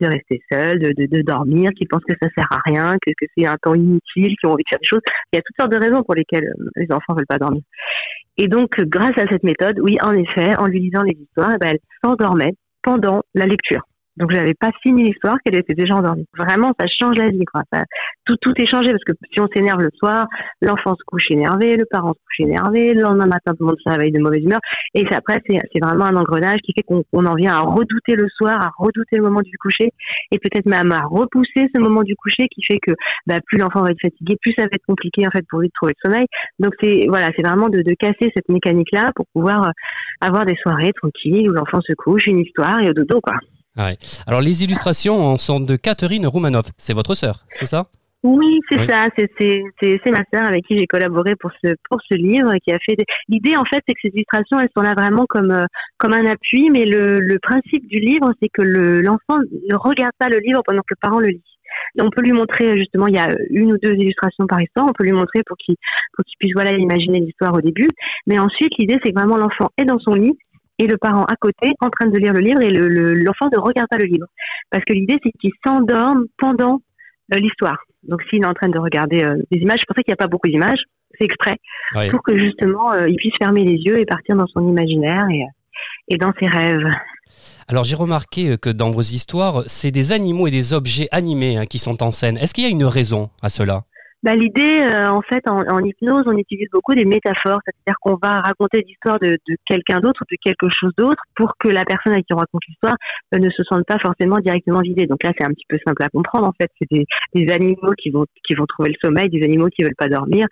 de 0.00 0.06
rester 0.06 0.29
seul, 0.50 0.78
de, 0.78 1.22
dormir, 1.22 1.70
qui 1.76 1.86
pensent 1.86 2.04
que 2.08 2.14
ça 2.22 2.28
sert 2.36 2.48
à 2.50 2.60
rien, 2.64 2.96
que, 3.04 3.12
c'est 3.36 3.46
un 3.46 3.56
temps 3.62 3.74
inutile, 3.74 4.34
qui 4.38 4.46
ont 4.46 4.52
envie 4.52 4.64
de 4.64 4.68
faire 4.68 4.78
des 4.80 4.86
choses. 4.86 5.00
Il 5.32 5.36
y 5.36 5.38
a 5.38 5.42
toutes 5.42 5.56
sortes 5.58 5.72
de 5.72 5.78
raisons 5.78 6.02
pour 6.02 6.14
lesquelles 6.14 6.44
euh, 6.44 6.70
les 6.76 6.86
enfants 6.90 7.14
veulent 7.14 7.26
pas 7.26 7.38
dormir. 7.38 7.62
Et 8.36 8.48
donc, 8.48 8.70
grâce 8.80 9.18
à 9.18 9.26
cette 9.28 9.42
méthode, 9.42 9.78
oui, 9.80 9.96
en 10.02 10.12
effet, 10.12 10.56
en 10.56 10.66
lui 10.66 10.80
lisant 10.80 11.02
les 11.02 11.16
histoires, 11.18 11.52
eh 11.54 11.58
ben, 11.58 11.70
elle 11.72 11.78
s'endormait 12.02 12.54
pendant 12.82 13.22
la 13.34 13.46
lecture. 13.46 13.82
Donc 14.20 14.30
j'avais 14.32 14.54
pas 14.54 14.70
fini 14.82 15.04
l'histoire 15.04 15.36
qu'elle 15.44 15.56
était 15.56 15.74
déjà 15.74 15.94
endormie. 15.94 16.26
Vraiment, 16.36 16.72
ça 16.78 16.86
change 16.86 17.16
la 17.16 17.30
vie, 17.30 17.44
quoi. 17.46 17.62
Ça, 17.72 17.84
tout, 18.26 18.36
tout 18.42 18.52
est 18.56 18.66
changé 18.66 18.90
parce 18.90 19.02
que 19.04 19.12
si 19.32 19.40
on 19.40 19.48
s'énerve 19.54 19.80
le 19.80 19.88
soir, 19.98 20.26
l'enfant 20.60 20.94
se 20.94 21.02
couche 21.06 21.30
énervé, 21.30 21.76
le 21.78 21.86
parent 21.90 22.12
se 22.12 22.18
couche 22.18 22.40
énervé, 22.46 22.92
le 22.92 23.02
lendemain 23.02 23.26
matin 23.26 23.52
tout 23.52 23.64
le 23.64 23.66
monde 23.68 23.78
se 23.82 23.88
réveille 23.88 24.12
de 24.12 24.20
mauvaise 24.20 24.42
humeur. 24.44 24.60
Et 24.94 25.06
après, 25.10 25.40
c'est 25.48 25.58
vraiment 25.80 26.04
un 26.04 26.16
engrenage 26.16 26.60
qui 26.60 26.72
fait 26.74 26.82
qu'on 26.82 27.02
on 27.12 27.24
en 27.24 27.34
vient 27.34 27.54
à 27.54 27.60
redouter 27.60 28.14
le 28.14 28.28
soir, 28.36 28.60
à 28.60 28.70
redouter 28.78 29.16
le 29.16 29.22
moment 29.22 29.40
du 29.40 29.56
coucher, 29.56 29.90
et 30.30 30.38
peut-être 30.38 30.66
même 30.66 30.92
à 30.92 31.06
repousser 31.06 31.68
ce 31.74 31.80
moment 31.80 32.02
du 32.02 32.14
coucher 32.16 32.46
qui 32.48 32.62
fait 32.62 32.78
que 32.78 32.92
bah, 33.26 33.38
plus 33.46 33.58
l'enfant 33.58 33.82
va 33.82 33.90
être 33.90 34.00
fatigué, 34.02 34.36
plus 34.42 34.52
ça 34.56 34.64
va 34.64 34.68
être 34.72 34.86
compliqué 34.86 35.26
en 35.26 35.30
fait 35.30 35.44
pour 35.48 35.60
lui 35.60 35.68
de 35.68 35.72
trouver 35.72 35.94
le 35.96 36.10
sommeil. 36.10 36.26
Donc 36.58 36.74
c'est 36.82 37.06
voilà, 37.08 37.30
c'est 37.36 37.46
vraiment 37.46 37.68
de, 37.68 37.80
de 37.80 37.94
casser 37.94 38.30
cette 38.34 38.48
mécanique-là 38.50 39.12
pour 39.16 39.24
pouvoir 39.32 39.68
euh, 39.68 39.72
avoir 40.20 40.44
des 40.44 40.56
soirées 40.56 40.92
tranquilles 40.92 41.48
où 41.48 41.52
l'enfant 41.52 41.80
se 41.80 41.94
couche, 41.94 42.26
une 42.26 42.40
histoire 42.40 42.80
et 42.80 42.90
au 42.90 42.92
dodo 42.92 43.20
quoi. 43.22 43.34
Ouais. 43.86 43.96
Alors 44.26 44.40
les 44.40 44.62
illustrations 44.64 45.36
sont 45.36 45.60
de 45.60 45.76
Catherine 45.76 46.26
Roumanoff. 46.26 46.66
C'est 46.76 46.94
votre 46.94 47.14
sœur, 47.14 47.44
c'est 47.50 47.64
ça? 47.66 47.86
Oui, 48.22 48.60
c'est 48.68 48.78
Oui. 48.78 48.86
ça. 48.86 49.06
C'est 49.16 50.10
ma 50.10 50.22
sœur 50.32 50.44
avec 50.46 50.66
qui 50.66 50.78
j'ai 50.78 50.86
collaboré 50.86 51.36
pour 51.36 51.50
ce 51.64 51.68
pour 51.88 51.98
ce 52.06 52.14
livre 52.14 52.52
qui 52.62 52.70
a 52.72 52.78
fait. 52.84 52.94
des- 52.96 53.06
L'idée 53.28 53.56
en 53.56 53.64
fait, 53.64 53.80
c'est 53.88 53.94
que 53.94 54.00
ces 54.02 54.10
illustrations, 54.12 54.60
elles 54.60 54.68
sont 54.76 54.82
là 54.82 54.92
vraiment 54.94 55.24
comme 55.26 55.50
euh, 55.50 55.64
comme 55.96 56.12
un 56.12 56.26
appui, 56.26 56.68
mais 56.70 56.84
le 56.84 57.18
le 57.20 57.38
principe 57.38 57.86
du 57.88 57.98
livre, 57.98 58.30
c'est 58.42 58.50
que 58.52 58.60
le 58.62 59.00
l'enfant 59.00 59.38
ne 59.70 59.74
regarde 59.74 60.12
pas 60.18 60.28
le 60.28 60.38
livre 60.38 60.60
pendant 60.66 60.80
que 60.82 60.90
le 60.92 61.00
parent 61.00 61.20
le 61.20 61.28
lit. 61.28 61.42
On 61.98 62.10
peut 62.10 62.20
lui 62.22 62.32
montrer 62.32 62.76
justement, 62.78 63.06
il 63.06 63.14
y 63.14 63.18
a 63.18 63.28
une 63.48 63.72
ou 63.72 63.78
deux 63.82 63.94
illustrations 63.94 64.46
par 64.46 64.60
histoire. 64.60 64.86
On 64.88 64.92
peut 64.92 65.04
lui 65.04 65.12
montrer 65.12 65.40
pour 65.46 65.56
qu'il 65.56 65.76
pour 66.14 66.24
qu'il 66.26 66.36
puisse 66.38 66.52
voilà 66.52 66.72
imaginer 66.72 67.20
l'histoire 67.20 67.54
au 67.54 67.62
début. 67.62 67.88
Mais 68.26 68.38
ensuite, 68.38 68.72
l'idée, 68.78 68.98
c'est 69.02 69.12
que 69.12 69.18
vraiment 69.18 69.38
l'enfant 69.38 69.68
est 69.78 69.84
dans 69.86 69.98
son 70.00 70.12
lit 70.14 70.36
et 70.80 70.86
le 70.86 70.96
parent 71.06 71.24
à 71.24 71.36
côté 71.36 71.66
en 71.80 71.90
train 71.90 72.06
de 72.14 72.18
lire 72.18 72.32
le 72.32 72.40
livre 72.48 72.60
et 72.66 72.70
le 72.70 72.88
le- 72.88 73.14
l'enfant 73.14 73.48
ne 73.54 73.58
regarde 73.68 73.88
pas 73.94 73.98
le 74.04 74.08
livre 74.14 74.26
parce 74.70 74.84
que 74.84 74.92
l'idée, 74.98 75.18
c'est 75.22 75.32
qu'il 75.40 75.52
s'endorme 75.64 76.22
pendant 76.38 76.74
euh, 77.32 77.38
l'histoire. 77.44 77.78
Donc 78.10 78.20
s'il 78.28 78.42
est 78.42 78.46
en 78.46 78.54
train 78.54 78.68
de 78.76 78.78
regarder 78.78 79.22
euh, 79.22 79.36
des 79.50 79.58
images, 79.58 79.78
c'est 79.80 79.86
pour 79.86 79.96
ça 79.96 80.02
qu'il 80.02 80.12
n'y 80.12 80.20
a 80.20 80.22
pas 80.24 80.32
beaucoup 80.34 80.48
d'images, 80.48 80.82
c'est 81.18 81.24
exprès, 81.30 81.56
pour 82.10 82.22
que 82.22 82.34
justement 82.46 82.86
euh, 82.92 83.08
il 83.12 83.16
puisse 83.16 83.36
fermer 83.38 83.64
les 83.64 83.78
yeux 83.86 83.98
et 84.00 84.06
partir 84.06 84.36
dans 84.36 84.46
son 84.54 84.62
imaginaire 84.68 85.26
et, 85.30 85.44
et 86.08 86.16
dans 86.16 86.32
ses 86.40 86.46
rêves. 86.46 86.88
Alors 87.68 87.84
j'ai 87.84 87.96
remarqué 87.96 88.56
que 88.58 88.70
dans 88.70 88.90
vos 88.90 89.02
histoires, 89.02 89.62
c'est 89.66 89.90
des 89.90 90.12
animaux 90.12 90.46
et 90.48 90.50
des 90.50 90.72
objets 90.72 91.08
animés 91.12 91.56
hein, 91.58 91.66
qui 91.66 91.78
sont 91.78 92.02
en 92.02 92.10
scène. 92.10 92.36
Est-ce 92.38 92.52
qu'il 92.54 92.64
y 92.64 92.66
a 92.66 92.70
une 92.70 92.84
raison 92.84 93.30
à 93.42 93.48
cela? 93.50 93.82
Bah, 94.22 94.34
L'idée, 94.36 94.80
euh, 94.82 95.10
en 95.10 95.22
fait, 95.22 95.42
en, 95.48 95.82
hypnose, 95.82 96.24
on 96.26 96.36
utilise 96.36 96.68
beaucoup 96.70 96.94
des 96.94 97.06
métaphores, 97.06 97.60
c'est-à-dire 97.64 97.96
qu'on 98.02 98.16
va 98.16 98.40
raconter 98.40 98.84
l'histoire 98.86 99.18
de, 99.18 99.38
quelqu'un 99.64 100.00
d'autre 100.00 100.20
ou 100.22 100.26
de 100.30 100.36
quelque 100.42 100.68
chose 100.70 100.92
d'autre 100.98 101.22
pour 101.34 101.54
que 101.58 101.68
la 101.68 101.86
personne 101.86 102.12
à 102.12 102.16
qui 102.16 102.34
on 102.34 102.36
raconte 102.36 102.60
l'histoire 102.68 102.96
euh, 103.34 103.38
ne 103.38 103.48
se 103.48 103.62
sente 103.64 103.86
pas 103.86 103.98
forcément 103.98 104.38
directement 104.38 104.80
visée. 104.80 105.06
Donc 105.06 105.22
là, 105.22 105.32
c'est 105.38 105.46
un 105.46 105.50
petit 105.50 105.64
peu 105.66 105.78
simple 105.86 106.02
à 106.02 106.08
comprendre. 106.10 106.46
En 106.46 106.52
fait, 106.52 106.70
c'est 106.78 107.04
des, 107.34 107.50
animaux 107.50 107.92
qui 107.98 108.10
vont 108.10 108.26
qui 108.46 108.54
vont 108.54 108.66
trouver 108.66 108.90
le 108.90 108.96
sommeil, 109.02 109.30
des 109.30 109.42
animaux 109.42 109.68
qui 109.68 109.82
veulent 109.82 109.96
pas 109.96 110.08
dormir 110.08 110.46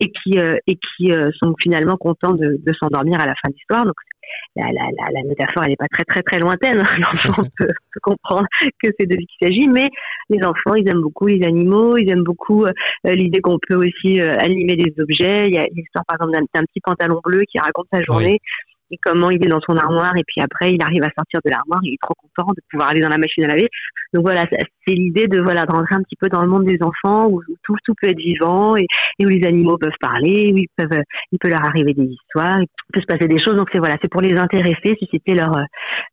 et 0.00 0.10
qui 0.10 0.38
euh, 0.38 0.56
et 0.66 0.74
qui 0.76 1.12
sont 1.38 1.54
finalement 1.62 1.96
contents 1.96 2.32
de, 2.32 2.58
s'endormir 2.78 3.20
à 3.20 3.26
la 3.26 3.34
fin 3.34 3.48
de 3.48 3.54
l'histoire. 3.54 3.84
La, 4.56 4.66
la, 4.72 4.90
la, 4.96 5.12
la 5.12 5.22
métaphore, 5.28 5.64
elle 5.64 5.70
n'est 5.70 5.76
pas 5.76 5.88
très 5.90 6.04
très 6.04 6.22
très 6.22 6.38
lointaine. 6.38 6.78
L'enfant 6.98 7.42
peut, 7.56 7.66
peut 7.66 8.00
comprendre 8.02 8.46
que 8.82 8.88
c'est 8.98 9.06
de 9.06 9.16
lui 9.16 9.26
qu'il 9.26 9.48
s'agit, 9.48 9.68
mais 9.68 9.88
les 10.28 10.44
enfants, 10.44 10.74
ils 10.74 10.88
aiment 10.88 11.02
beaucoup 11.02 11.26
les 11.26 11.42
animaux, 11.44 11.96
ils 11.96 12.10
aiment 12.10 12.24
beaucoup 12.24 12.64
euh, 12.64 12.72
l'idée 13.04 13.40
qu'on 13.40 13.58
peut 13.68 13.76
aussi 13.76 14.20
euh, 14.20 14.36
animer 14.38 14.76
des 14.76 14.92
objets. 15.00 15.46
Il 15.46 15.54
y 15.54 15.58
a 15.58 15.66
l'histoire, 15.72 16.04
par 16.06 16.16
exemple, 16.16 16.32
d'un 16.32 16.60
d'un 16.60 16.66
petit 16.66 16.80
pantalon 16.80 17.20
bleu 17.24 17.42
qui 17.50 17.58
raconte 17.58 17.86
sa 17.92 18.02
journée 18.02 18.40
et 18.92 18.98
comment 19.02 19.30
il 19.30 19.44
est 19.44 19.48
dans 19.48 19.60
son 19.60 19.76
armoire. 19.76 20.14
Et 20.16 20.22
puis 20.26 20.40
après, 20.40 20.72
il 20.72 20.82
arrive 20.82 21.02
à 21.02 21.10
sortir 21.16 21.40
de 21.44 21.50
l'armoire. 21.50 21.80
Il 21.82 21.94
est 21.94 22.02
trop 22.02 22.14
content 22.14 22.52
de 22.52 22.60
pouvoir 22.70 22.90
aller 22.90 23.00
dans 23.00 23.08
la 23.08 23.18
machine 23.18 23.44
à 23.44 23.48
laver. 23.48 23.68
Donc 24.12 24.24
voilà, 24.24 24.44
c'est 24.86 24.94
l'idée 24.94 25.26
de 25.26 25.40
voilà 25.40 25.64
de 25.64 25.72
rentrer 25.72 25.94
un 25.94 26.02
petit 26.02 26.16
peu 26.16 26.28
dans 26.28 26.42
le 26.42 26.48
monde 26.48 26.64
des 26.64 26.78
enfants 26.82 27.28
où, 27.28 27.42
tout, 27.64 27.76
tout 27.84 27.94
peut 28.00 28.08
être 28.08 28.18
vivant 28.18 28.76
et, 28.76 28.86
et 29.18 29.26
où 29.26 29.28
les 29.28 29.44
animaux 29.46 29.78
peuvent 29.78 29.90
parler, 30.00 30.52
où 30.52 30.58
ils 30.58 30.68
peuvent, 30.76 30.98
euh, 30.98 31.02
il 31.32 31.38
peut 31.38 31.48
leur 31.48 31.64
arriver 31.64 31.94
des 31.94 32.04
histoires, 32.04 32.60
il 32.60 32.68
peut 32.92 33.00
se 33.00 33.06
passer 33.06 33.26
des 33.26 33.38
choses. 33.38 33.56
Donc 33.56 33.68
c'est 33.72 33.78
voilà, 33.78 33.96
c'est 34.02 34.10
pour 34.10 34.20
les 34.20 34.36
intéresser, 34.36 34.94
susciter 34.98 35.34
leur 35.34 35.56
euh, 35.56 35.62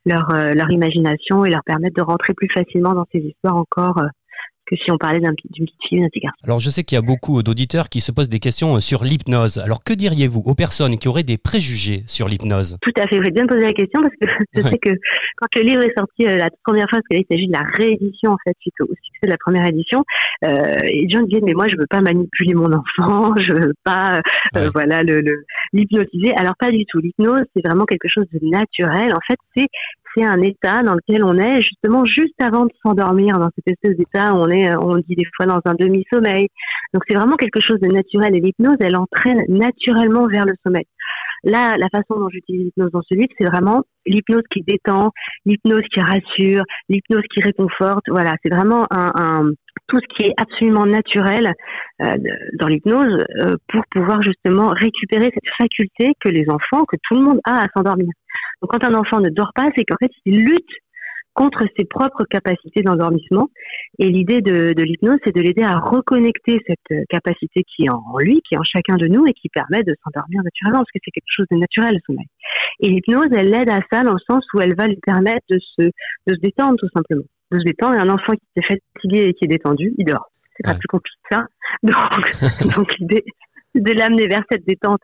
leur 0.06 0.30
euh, 0.34 0.54
leur 0.54 0.72
imagination 0.72 1.44
et 1.44 1.50
leur 1.50 1.64
permettre 1.66 1.96
de 1.96 2.02
rentrer 2.02 2.34
plus 2.34 2.50
facilement 2.54 2.94
dans 2.94 3.06
ces 3.12 3.20
histoires 3.20 3.58
encore. 3.58 4.02
Que 4.70 4.76
si 4.76 4.92
on 4.92 4.98
parlait 4.98 5.20
d'un 5.20 5.32
d'une 5.50 5.66
petite 5.66 5.84
fille 5.88 6.00
ou 6.00 6.04
d'un 6.04 6.10
petit 6.10 6.20
garçon. 6.20 6.38
Alors 6.44 6.60
je 6.60 6.70
sais 6.70 6.84
qu'il 6.84 6.96
y 6.96 7.00
a 7.00 7.02
beaucoup 7.02 7.42
d'auditeurs 7.44 7.90
qui 7.90 8.02
se 8.02 8.12
posent 8.12 8.30
des 8.30 8.40
questions 8.40 8.76
euh, 8.76 8.80
sur 8.80 9.04
l'hypnose. 9.04 9.58
Alors 9.58 9.84
que 9.84 9.94
diriez-vous 9.94 10.42
aux 10.46 10.56
personnes 10.56 10.98
qui 10.98 11.08
auraient 11.08 11.24
des 11.24 11.38
préjugés 11.38 12.04
sur 12.08 12.28
l'hypnose? 12.28 12.78
Tout 12.82 12.92
à 13.02 13.08
fait, 13.08 13.16
vous 13.18 13.24
avez 13.24 13.32
bien 13.32 13.48
posé 13.48 13.62
la 13.62 13.74
question 13.74 14.02
parce 14.02 14.14
que 14.22 14.28
je 14.54 14.62
Ouais. 14.62 14.70
sais 14.72 14.78
que 14.78 14.92
quand 15.38 15.48
le 15.56 15.62
livre 15.62 15.82
est 15.84 15.94
sorti 15.98 16.26
euh, 16.28 16.38
la 16.38 16.50
première 16.64 16.88
fois, 16.90 17.00
parce 17.00 17.08
que 17.10 17.16
là 17.16 17.22
il 17.28 17.34
s'agit 17.36 17.48
de 17.48 17.54
la 17.54 17.64
réédition 17.76 18.32
en 18.32 18.38
fait 18.46 18.56
suite 18.62 18.74
au 18.82 18.86
succès 18.88 19.24
de 19.24 19.30
la 19.30 19.38
première 19.38 19.66
édition, 19.66 20.04
euh, 20.46 20.76
et 20.84 21.02
les 21.06 21.10
gens 21.10 21.22
disaient 21.24 21.42
mais 21.44 21.54
moi 21.54 21.68
je 21.68 21.76
veux 21.76 21.88
pas 21.90 22.02
manipuler 22.02 22.54
mon 22.54 22.72
enfant, 22.72 23.34
je 23.42 23.54
veux 23.54 23.74
pas 23.84 24.18
euh, 24.18 24.22
Ouais. 24.56 24.70
voilà 24.74 25.04
le 25.04 25.22
le- 25.22 25.44
l'hypnotiser. 25.74 26.34
Alors 26.36 26.54
pas 26.60 26.72
du 26.72 26.86
tout. 26.86 27.00
L'hypnose 27.00 27.44
c'est 27.56 27.66
vraiment 27.66 27.86
quelque 27.86 28.08
chose 28.08 28.26
de 28.34 28.40
naturel. 28.50 29.12
En 29.14 29.20
fait 29.28 29.38
c'est 29.56 29.68
c'est 30.16 30.26
un 30.26 30.42
état 30.42 30.82
dans 30.84 30.96
lequel 30.96 31.24
on 31.24 31.38
est 31.38 31.62
justement 31.62 32.06
juste 32.06 32.42
avant 32.42 32.66
de 32.66 32.72
s'endormir, 32.84 33.40
dans 33.40 33.50
cette 33.56 33.68
espèce 33.68 33.98
d'état 33.98 34.34
où 34.34 34.38
on 34.38 34.50
est, 34.50 34.72
euh, 34.72 34.80
on 34.80 34.98
dit 34.98 35.16
des 35.16 35.28
fois 35.36 35.46
dans 35.46 35.62
un 35.66 35.74
demi-sommeil. 35.76 36.48
Donc 36.94 37.04
c'est 37.08 37.16
vraiment 37.16 37.36
quelque 37.36 37.60
chose 37.60 37.80
de 37.80 37.88
naturel 37.88 38.36
et 38.36 38.40
l'hypnose, 38.40 38.78
elle 38.80 38.96
entraîne 38.96 39.44
naturellement 39.48 40.28
vers 40.28 40.46
le 40.46 40.54
sommeil. 40.66 40.86
Là, 41.44 41.78
la 41.78 41.88
façon 41.90 42.20
dont 42.20 42.30
j'utilise 42.30 42.66
l'hypnose 42.66 42.92
dans 42.92 43.02
ce 43.02 43.16
livre, 43.16 43.32
c'est 43.38 43.46
vraiment 43.46 43.84
l'hypnose 44.06 44.44
qui 44.52 44.62
détend, 44.62 45.12
l'hypnose 45.46 45.84
qui 45.94 46.00
rassure, 46.00 46.64
l'hypnose 46.90 47.24
qui 47.34 47.42
réconforte. 47.42 48.04
Voilà, 48.10 48.34
c'est 48.44 48.54
vraiment 48.54 48.86
un, 48.92 49.52
tout 49.88 49.98
ce 49.98 50.16
qui 50.16 50.30
est 50.30 50.34
absolument 50.38 50.86
naturel 50.86 51.54
euh, 52.02 52.16
dans 52.60 52.68
l'hypnose 52.68 53.26
euh, 53.40 53.56
pour 53.68 53.84
pouvoir 53.92 54.22
justement 54.22 54.68
récupérer 54.70 55.32
cette 55.34 55.54
faculté 55.58 56.14
que 56.20 56.30
les 56.30 56.46
enfants, 56.50 56.86
que 56.86 56.98
tout 57.04 57.16
le 57.16 57.22
monde 57.22 57.40
a 57.46 57.64
à 57.64 57.68
s'endormir. 57.76 58.10
Donc 58.62 58.72
quand 58.72 58.84
un 58.84 58.94
enfant 58.94 59.20
ne 59.20 59.30
dort 59.30 59.52
pas, 59.56 59.68
c'est 59.76 59.84
qu'en 59.84 59.98
fait 60.00 60.12
il 60.26 60.44
lutte 60.44 60.70
contre 61.40 61.64
ses 61.78 61.86
propres 61.86 62.26
capacités 62.30 62.82
d'endormissement. 62.82 63.48
Et 63.98 64.10
l'idée 64.10 64.42
de, 64.42 64.74
de 64.74 64.84
l'hypnose, 64.84 65.20
c'est 65.24 65.34
de 65.36 65.42
l'aider 65.42 65.64
à 65.64 65.78
reconnecter 65.80 66.60
cette 66.68 67.08
capacité 67.08 67.64
qui 67.64 67.86
est 67.86 67.90
en 67.90 68.04
lui, 68.20 68.42
qui 68.48 68.56
est 68.56 68.58
en 68.58 68.64
chacun 68.64 68.96
de 68.98 69.08
nous 69.08 69.26
et 69.26 69.34
qui 69.34 69.48
permet 69.48 69.84
de 69.84 69.96
s'endormir 70.04 70.42
naturellement, 70.44 70.80
parce 70.80 70.92
que 70.92 71.00
c'est 71.04 71.12
quelque 71.12 71.32
chose 71.38 71.46
de 71.50 71.56
naturel, 71.58 71.94
le 71.96 72.00
sommeil. 72.06 72.28
Et 72.82 72.90
l'hypnose, 72.90 73.30
elle 73.32 73.50
l'aide 73.52 73.70
à 73.70 73.80
ça 73.92 74.04
dans 74.04 74.14
le 74.14 74.24
sens 74.30 74.44
où 74.54 74.60
elle 74.60 74.76
va 74.76 74.88
lui 74.88 75.00
permettre 75.06 75.46
de 75.50 75.60
se, 75.60 75.84
de 76.28 76.36
se 76.36 76.40
détendre, 76.42 76.76
tout 76.78 76.90
simplement. 76.94 77.24
De 77.52 77.60
se 77.60 77.64
détendre. 77.64 77.96
Et 77.96 78.00
un 78.00 78.10
enfant 78.10 78.34
qui 78.34 78.42
est 78.58 78.62
fatigué 78.62 79.20
et 79.30 79.34
qui 79.34 79.46
est 79.46 79.48
détendu, 79.48 79.94
il 79.98 80.06
dort. 80.06 80.30
C'est 80.58 80.64
pas 80.64 80.72
Ouais. 80.74 80.78
plus 80.78 80.88
compliqué 80.88 81.18
que 81.30 81.36
ça. 81.38 81.46
Donc, 81.84 82.76
donc 82.76 82.98
l'idée, 83.00 83.24
de 83.76 83.92
l'amener 83.94 84.28
vers 84.28 84.44
cette 84.52 84.66
détente. 84.68 85.00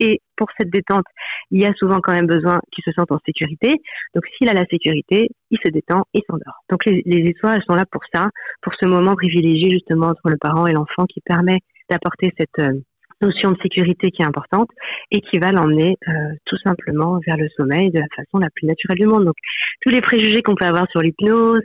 Et 0.00 0.20
pour 0.36 0.48
cette 0.58 0.70
détente, 0.70 1.04
il 1.50 1.60
y 1.60 1.66
a 1.66 1.72
souvent 1.74 2.00
quand 2.00 2.12
même 2.12 2.26
besoin 2.26 2.58
qu'il 2.72 2.82
se 2.82 2.92
sente 2.92 3.12
en 3.12 3.18
sécurité. 3.26 3.76
Donc 4.14 4.24
s'il 4.36 4.48
a 4.48 4.54
la 4.54 4.64
sécurité, 4.66 5.28
il 5.50 5.58
se 5.62 5.70
détend 5.70 6.04
et 6.14 6.22
s'endort. 6.28 6.64
Donc 6.70 6.84
les, 6.86 7.02
les 7.04 7.34
sont 7.42 7.74
là 7.74 7.84
pour 7.90 8.02
ça, 8.12 8.30
pour 8.62 8.72
ce 8.80 8.88
moment 8.88 9.14
privilégié 9.14 9.70
justement 9.70 10.08
entre 10.08 10.30
le 10.30 10.36
parent 10.40 10.66
et 10.66 10.72
l'enfant 10.72 11.04
qui 11.06 11.20
permet 11.20 11.58
d'apporter 11.90 12.32
cette 12.38 12.58
euh, 12.60 12.80
notion 13.20 13.52
de 13.52 13.58
sécurité 13.62 14.10
qui 14.10 14.22
est 14.22 14.26
importante 14.26 14.68
et 15.10 15.20
qui 15.20 15.38
va 15.38 15.52
l'emmener 15.52 15.96
euh, 16.08 16.12
tout 16.46 16.56
simplement 16.64 17.18
vers 17.26 17.36
le 17.36 17.48
sommeil 17.56 17.90
de 17.90 17.98
la 17.98 18.06
façon 18.16 18.38
la 18.38 18.48
plus 18.54 18.66
naturelle 18.66 18.98
du 18.98 19.06
monde. 19.06 19.26
Donc 19.26 19.36
tous 19.82 19.90
les 19.90 20.00
préjugés 20.00 20.42
qu'on 20.42 20.54
peut 20.54 20.64
avoir 20.64 20.86
sur 20.90 21.00
l'hypnose, 21.00 21.60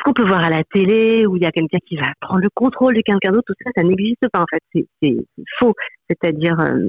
ce 0.00 0.04
qu'on 0.04 0.14
peut 0.14 0.26
voir 0.26 0.42
à 0.42 0.48
la 0.48 0.62
télé, 0.72 1.26
où 1.26 1.36
il 1.36 1.42
y 1.42 1.46
a 1.46 1.50
quelqu'un 1.50 1.78
qui 1.86 1.96
va 1.96 2.08
prendre 2.20 2.40
le 2.40 2.48
contrôle 2.54 2.94
de 2.96 3.02
quelqu'un 3.02 3.30
d'autre, 3.32 3.44
tout 3.46 3.54
ça, 3.64 3.70
ça 3.76 3.82
n'existe 3.82 4.26
pas 4.32 4.40
en 4.40 4.46
fait. 4.50 4.84
C'est 5.02 5.16
faux. 5.58 5.74
C'est-à-dire, 6.08 6.58
euh, 6.58 6.88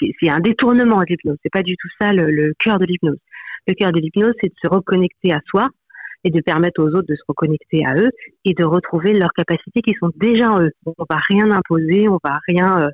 c'est- 0.00 0.30
un 0.30 0.38
détournement 0.40 1.00
de 1.00 1.06
l'hypnose. 1.08 1.36
C'est 1.42 1.52
pas 1.52 1.62
du 1.62 1.76
tout 1.76 1.88
ça 2.00 2.12
le, 2.12 2.30
le 2.30 2.54
cœur 2.58 2.78
de 2.78 2.86
l'hypnose. 2.86 3.18
Le 3.66 3.74
cœur 3.74 3.90
de 3.92 4.00
l'hypnose, 4.00 4.32
c'est 4.40 4.48
de 4.48 4.54
se 4.62 4.68
reconnecter 4.68 5.32
à 5.32 5.40
soi 5.46 5.68
et 6.24 6.30
de 6.30 6.40
permettre 6.40 6.80
aux 6.82 6.88
autres 6.88 7.08
de 7.08 7.16
se 7.16 7.22
reconnecter 7.26 7.84
à 7.84 7.96
eux 7.96 8.10
et 8.44 8.54
de 8.54 8.64
retrouver 8.64 9.12
leurs 9.12 9.32
capacités 9.32 9.82
qui 9.82 9.94
sont 9.98 10.10
déjà 10.16 10.52
en 10.52 10.62
eux. 10.62 10.70
On 10.86 10.92
va 11.10 11.18
rien 11.28 11.50
imposer, 11.50 12.08
on 12.08 12.18
va 12.22 12.38
rien 12.46 12.88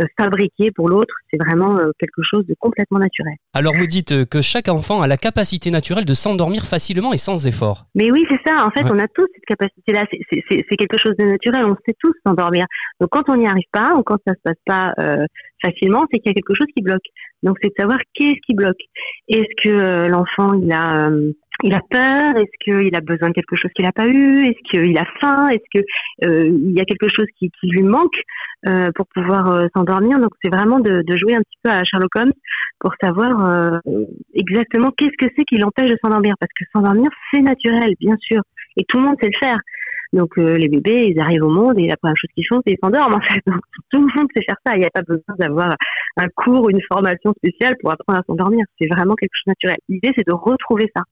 euh, 0.00 0.04
fabriquer 0.18 0.70
pour 0.70 0.88
l'autre. 0.88 1.14
C'est 1.30 1.38
vraiment 1.42 1.78
euh, 1.78 1.90
quelque 1.98 2.22
chose 2.22 2.46
de 2.46 2.54
complètement 2.58 2.98
naturel. 2.98 3.34
Alors 3.54 3.74
vous 3.74 3.86
dites 3.86 4.12
euh, 4.12 4.24
que 4.24 4.42
chaque 4.42 4.68
enfant 4.68 5.02
a 5.02 5.06
la 5.06 5.16
capacité 5.16 5.70
naturelle 5.70 6.04
de 6.04 6.14
s'endormir 6.14 6.64
facilement 6.64 7.12
et 7.12 7.18
sans 7.18 7.46
effort. 7.46 7.86
Mais 7.94 8.10
oui, 8.10 8.24
c'est 8.28 8.40
ça. 8.46 8.64
En 8.66 8.70
fait, 8.70 8.84
Ouais. 8.84 8.90
on 8.94 8.98
a 8.98 9.08
tous 9.08 9.26
cette 9.34 9.44
capacité-là. 9.46 10.04
C'est- 10.10 10.76
quelque 10.76 10.98
chose 10.98 11.14
de 11.18 11.24
naturel. 11.24 11.64
On 11.66 11.76
sait 11.86 11.94
tous 12.00 12.14
s'endormir. 12.26 12.66
Donc, 13.00 13.10
quand 13.10 13.28
on 13.28 13.36
n'y 13.36 13.46
arrive 13.46 13.68
pas 13.72 13.94
ou 13.96 14.02
quand 14.02 14.16
ça 14.26 14.34
se 14.34 14.40
passe 14.42 14.56
pas 14.66 14.92
euh, 14.98 15.24
facilement, 15.64 16.04
c'est 16.10 16.18
qu'il 16.18 16.30
y 16.30 16.32
a 16.32 16.34
quelque 16.34 16.54
chose 16.54 16.66
qui 16.76 16.82
bloque. 16.82 17.04
Donc, 17.42 17.56
c'est 17.62 17.68
de 17.68 17.74
savoir 17.78 17.98
qu'est-ce 18.14 18.40
qui 18.46 18.54
bloque. 18.54 18.80
Est-ce 19.28 19.62
que 19.62 19.68
euh, 19.68 20.08
l'enfant 20.08 20.54
il 20.54 20.72
a 20.72 21.08
euh, 21.08 21.32
il 21.62 21.74
a 21.74 21.80
peur? 21.88 22.36
Est-ce 22.36 22.64
qu'il 22.64 22.94
a 22.94 23.00
besoin 23.00 23.28
de 23.28 23.34
quelque 23.34 23.56
chose 23.56 23.70
qu'il 23.74 23.84
n'a 23.84 23.92
pas 23.92 24.08
eu? 24.08 24.44
Est-ce 24.44 24.70
qu'il 24.70 24.98
a 24.98 25.04
faim? 25.20 25.48
Est-ce 25.48 25.80
que 25.80 25.84
euh, 26.26 26.50
y 26.50 26.80
a 26.80 26.84
quelque 26.84 27.08
chose 27.14 27.26
qui, 27.38 27.50
lui 27.62 27.82
manque 27.82 28.20
euh, 28.66 28.90
pour 28.94 29.06
pouvoir 29.06 29.50
euh, 29.50 29.66
s'endormir? 29.74 30.18
Donc 30.18 30.32
c'est 30.42 30.50
vraiment 30.50 30.80
de, 30.80 31.02
jouer 31.16 31.34
un 31.34 31.40
petit 31.40 31.58
peu 31.62 31.70
à 31.70 31.84
Sherlock 31.84 32.14
Holmes 32.16 32.32
pour 32.80 32.92
savoir 33.00 33.80
exactement 34.34 34.90
qu'est-ce 34.96 35.16
que 35.16 35.32
c'est 35.36 35.44
qui 35.44 35.56
l'empêche 35.58 35.90
de 35.90 35.96
s'endormir. 36.02 36.34
Parce 36.40 36.52
que 36.58 36.64
s'endormir, 36.72 37.08
c'est 37.32 37.40
naturel, 37.40 37.94
bien 38.00 38.16
sûr, 38.20 38.42
et 38.76 38.84
tout 38.84 38.98
le 38.98 39.04
monde 39.04 39.16
sait 39.20 39.30
le 39.32 39.38
faire. 39.40 39.58
Donc 40.12 40.36
les 40.36 40.68
bébés, 40.68 41.06
ils 41.14 41.20
arrivent 41.20 41.44
au 41.44 41.50
monde 41.50 41.78
et 41.78 41.86
la 41.86 41.96
première 41.96 42.16
chose 42.16 42.30
qu'ils 42.34 42.46
font, 42.46 42.60
c'est 42.66 42.72
ils 42.72 42.78
s'endorment 42.82 43.14
en 43.14 43.20
fait. 43.20 43.40
Donc, 43.46 43.60
tout 43.90 44.00
le 44.00 44.12
monde 44.16 44.28
sait 44.34 44.42
faire 44.44 44.56
ça. 44.66 44.74
Il 44.74 44.80
n'y 44.80 44.84
a 44.84 44.90
pas 44.90 45.02
besoin 45.02 45.34
d'avoir 45.38 45.76
un 46.16 46.28
cours, 46.34 46.68
une 46.70 46.82
formation 46.92 47.32
spéciale 47.38 47.76
pour 47.80 47.92
apprendre 47.92 48.18
à 48.18 48.22
s'endormir. 48.26 48.64
C'est 48.80 48.88
vraiment 48.88 49.14
quelque 49.14 49.32
chose 49.32 49.46
de 49.46 49.50
naturel. 49.50 49.76
L'idée, 49.88 50.12
c'est 50.16 50.26
de 50.26 50.34
retrouver 50.34 50.90
ça. 50.94 51.02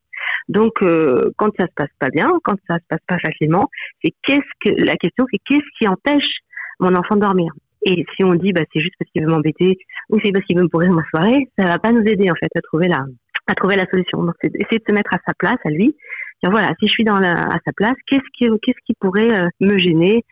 Donc, 0.48 0.82
euh, 0.82 1.30
quand 1.36 1.50
ça 1.58 1.66
se 1.66 1.74
passe 1.76 1.90
pas 1.98 2.08
bien, 2.08 2.28
quand 2.44 2.56
ça 2.66 2.76
se 2.76 2.84
passe 2.88 3.00
pas 3.06 3.18
facilement, 3.18 3.68
c'est 4.02 4.12
qu'est-ce 4.24 4.40
que 4.64 4.84
la 4.84 4.96
question, 4.96 5.26
c'est 5.30 5.40
qu'est-ce 5.48 5.78
qui 5.78 5.88
empêche 5.88 6.38
mon 6.80 6.94
enfant 6.94 7.16
de 7.16 7.20
dormir? 7.20 7.52
Et 7.86 8.04
si 8.16 8.24
on 8.24 8.34
dit, 8.34 8.52
bah, 8.52 8.62
c'est 8.72 8.80
juste 8.80 8.94
parce 8.98 9.10
qu'il 9.10 9.22
veut 9.22 9.30
m'embêter 9.30 9.78
ou 10.10 10.18
c'est 10.22 10.32
parce 10.32 10.44
qu'il 10.44 10.56
veut 10.56 10.64
me 10.64 10.68
pourrir 10.68 10.90
ma 10.90 11.02
soirée, 11.10 11.48
ça 11.58 11.66
va 11.66 11.78
pas 11.78 11.92
nous 11.92 12.02
aider 12.02 12.30
en 12.30 12.34
fait 12.34 12.50
à 12.54 12.60
trouver 12.60 12.88
la 12.88 13.04
à 13.46 13.54
trouver 13.54 13.74
la 13.74 13.86
solution. 13.86 14.22
Donc, 14.22 14.34
c'est 14.40 14.54
essayer 14.54 14.78
de 14.78 14.84
se 14.86 14.94
mettre 14.94 15.12
à 15.12 15.18
sa 15.26 15.34
place, 15.34 15.58
à 15.64 15.70
lui. 15.70 15.96
Dire, 16.42 16.52
voilà, 16.52 16.68
si 16.78 16.86
je 16.86 16.92
suis 16.92 17.04
dans 17.04 17.18
la, 17.18 17.32
à 17.32 17.58
sa 17.64 17.72
place, 17.74 17.96
qu'est-ce 18.06 18.28
qui 18.36 18.48
qu'est-ce 18.62 18.78
qui 18.86 18.94
pourrait 19.00 19.32
euh, 19.32 19.46
me 19.60 19.76
gêner? 19.78 20.24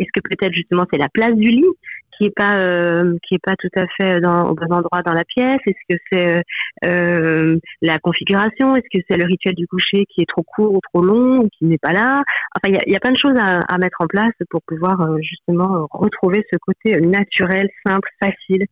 Est-ce 0.00 0.08
que 0.12 0.20
peut-être 0.20 0.52
justement 0.52 0.84
c'est 0.92 0.98
la 0.98 1.08
place 1.08 1.34
du 1.34 1.48
lit? 1.48 1.68
Qui 2.16 2.26
est 2.26 2.34
pas 2.34 2.56
euh, 2.56 3.16
qui 3.26 3.34
est 3.34 3.42
pas 3.42 3.54
tout 3.56 3.70
à 3.76 3.84
fait 3.96 4.20
dans, 4.20 4.48
au 4.50 4.54
bon 4.54 4.72
endroit 4.72 5.02
dans 5.02 5.12
la 5.12 5.24
pièce? 5.24 5.58
Est-ce 5.66 5.94
que 5.94 6.00
c'est 6.10 6.42
euh, 6.84 7.58
la 7.82 7.98
configuration? 7.98 8.76
Est-ce 8.76 8.98
que 8.98 9.04
c'est 9.08 9.16
le 9.16 9.24
rituel 9.24 9.54
du 9.54 9.66
coucher 9.66 10.04
qui 10.08 10.22
est 10.22 10.28
trop 10.28 10.42
court 10.42 10.74
ou 10.74 10.80
trop 10.92 11.02
long 11.02 11.40
ou 11.40 11.48
qui 11.58 11.64
n'est 11.64 11.78
pas 11.78 11.92
là? 11.92 12.22
Enfin, 12.56 12.68
il 12.68 12.74
y 12.74 12.78
a, 12.78 12.82
y 12.86 12.96
a, 12.96 13.00
plein 13.00 13.12
de 13.12 13.18
choses 13.18 13.38
à, 13.38 13.60
à, 13.60 13.78
mettre 13.78 14.00
en 14.00 14.06
place 14.06 14.32
pour 14.50 14.62
pouvoir 14.62 15.00
euh, 15.00 15.16
justement 15.20 15.86
retrouver 15.90 16.44
ce 16.52 16.56
côté 16.58 17.00
naturel, 17.00 17.68
simple, 17.84 18.08
facile 18.20 18.66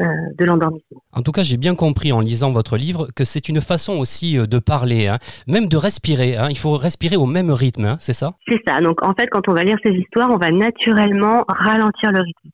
euh, 0.00 0.04
de 0.38 0.46
l'endormissement. 0.46 1.02
En 1.12 1.20
tout 1.20 1.32
cas, 1.32 1.42
j'ai 1.42 1.58
bien 1.58 1.74
compris 1.74 2.12
en 2.12 2.20
lisant 2.20 2.50
votre 2.50 2.78
livre 2.78 3.08
que 3.14 3.24
c'est 3.24 3.50
une 3.50 3.60
façon 3.60 3.98
aussi 3.98 4.38
euh, 4.38 4.46
de 4.46 4.58
parler, 4.58 5.06
hein, 5.06 5.18
même 5.46 5.68
de 5.68 5.76
respirer. 5.76 6.34
Hein. 6.34 6.46
Il 6.48 6.56
faut 6.56 6.78
respirer 6.78 7.16
au 7.16 7.26
même 7.26 7.50
rythme, 7.50 7.84
hein, 7.84 7.96
c'est 8.00 8.14
ça? 8.14 8.32
C'est 8.48 8.62
ça. 8.66 8.80
Donc 8.80 9.02
en 9.02 9.12
fait, 9.12 9.26
quand 9.26 9.48
on 9.48 9.52
va 9.52 9.64
lire 9.64 9.76
ces 9.84 9.92
histoires, 9.92 10.30
on 10.30 10.38
va 10.38 10.50
naturellement 10.50 11.44
ralentir 11.46 12.10
le 12.10 12.20
rythme 12.20 12.48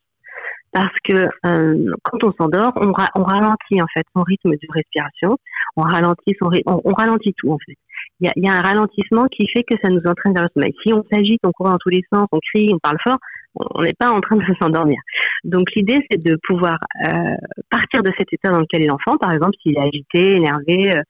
parce 0.72 0.94
que 1.04 1.28
euh, 1.46 1.92
quand 2.02 2.24
on 2.24 2.32
s'endort, 2.32 2.72
on, 2.76 2.92
on, 3.14 3.22
ralentit 3.22 3.80
en 3.80 3.86
fait 3.94 4.04
son 4.14 4.22
rythme 4.22 4.50
de 4.50 4.68
respiration, 4.70 5.36
on 5.76 5.82
ralentit 5.82 6.34
son 6.38 6.50
on, 6.66 6.80
on, 6.84 6.92
ralentit 6.92 7.34
tout 7.36 7.50
en 7.50 7.58
fait. 7.64 7.76
Il 8.20 8.26
y 8.26 8.28
a, 8.28 8.32
y 8.36 8.48
a, 8.48 8.52
un 8.52 8.60
ralentissement 8.60 9.26
qui 9.26 9.46
fait 9.48 9.62
que 9.62 9.74
ça 9.82 9.90
nous 9.90 10.02
entraîne 10.06 10.34
vers 10.34 10.44
le 10.44 10.48
sommeil. 10.54 10.74
Si 10.84 10.92
on 10.92 11.04
s'agite, 11.10 11.40
on 11.44 11.52
court 11.52 11.70
dans 11.70 11.78
tous 11.78 11.88
les 11.88 12.02
sens, 12.12 12.26
on 12.32 12.38
crie, 12.52 12.70
on 12.72 12.78
parle 12.78 12.98
fort, 13.02 13.18
on 13.54 13.82
n'est 13.82 13.94
pas 13.98 14.10
en 14.10 14.20
train 14.20 14.36
de 14.36 14.44
s'endormir. 14.60 15.00
Donc 15.44 15.70
l'idée 15.74 15.98
c'est 16.10 16.22
de 16.22 16.38
pouvoir 16.46 16.78
euh, 17.06 17.34
partir 17.70 18.02
de 18.02 18.12
cet 18.18 18.32
état 18.32 18.50
dans 18.50 18.60
lequel 18.60 18.82
est 18.82 18.86
l'enfant, 18.86 19.16
par 19.18 19.32
exemple 19.32 19.56
s'il 19.62 19.76
est 19.76 19.80
agité, 19.80 20.36
énervé, 20.36 20.96
euh, 20.96 21.02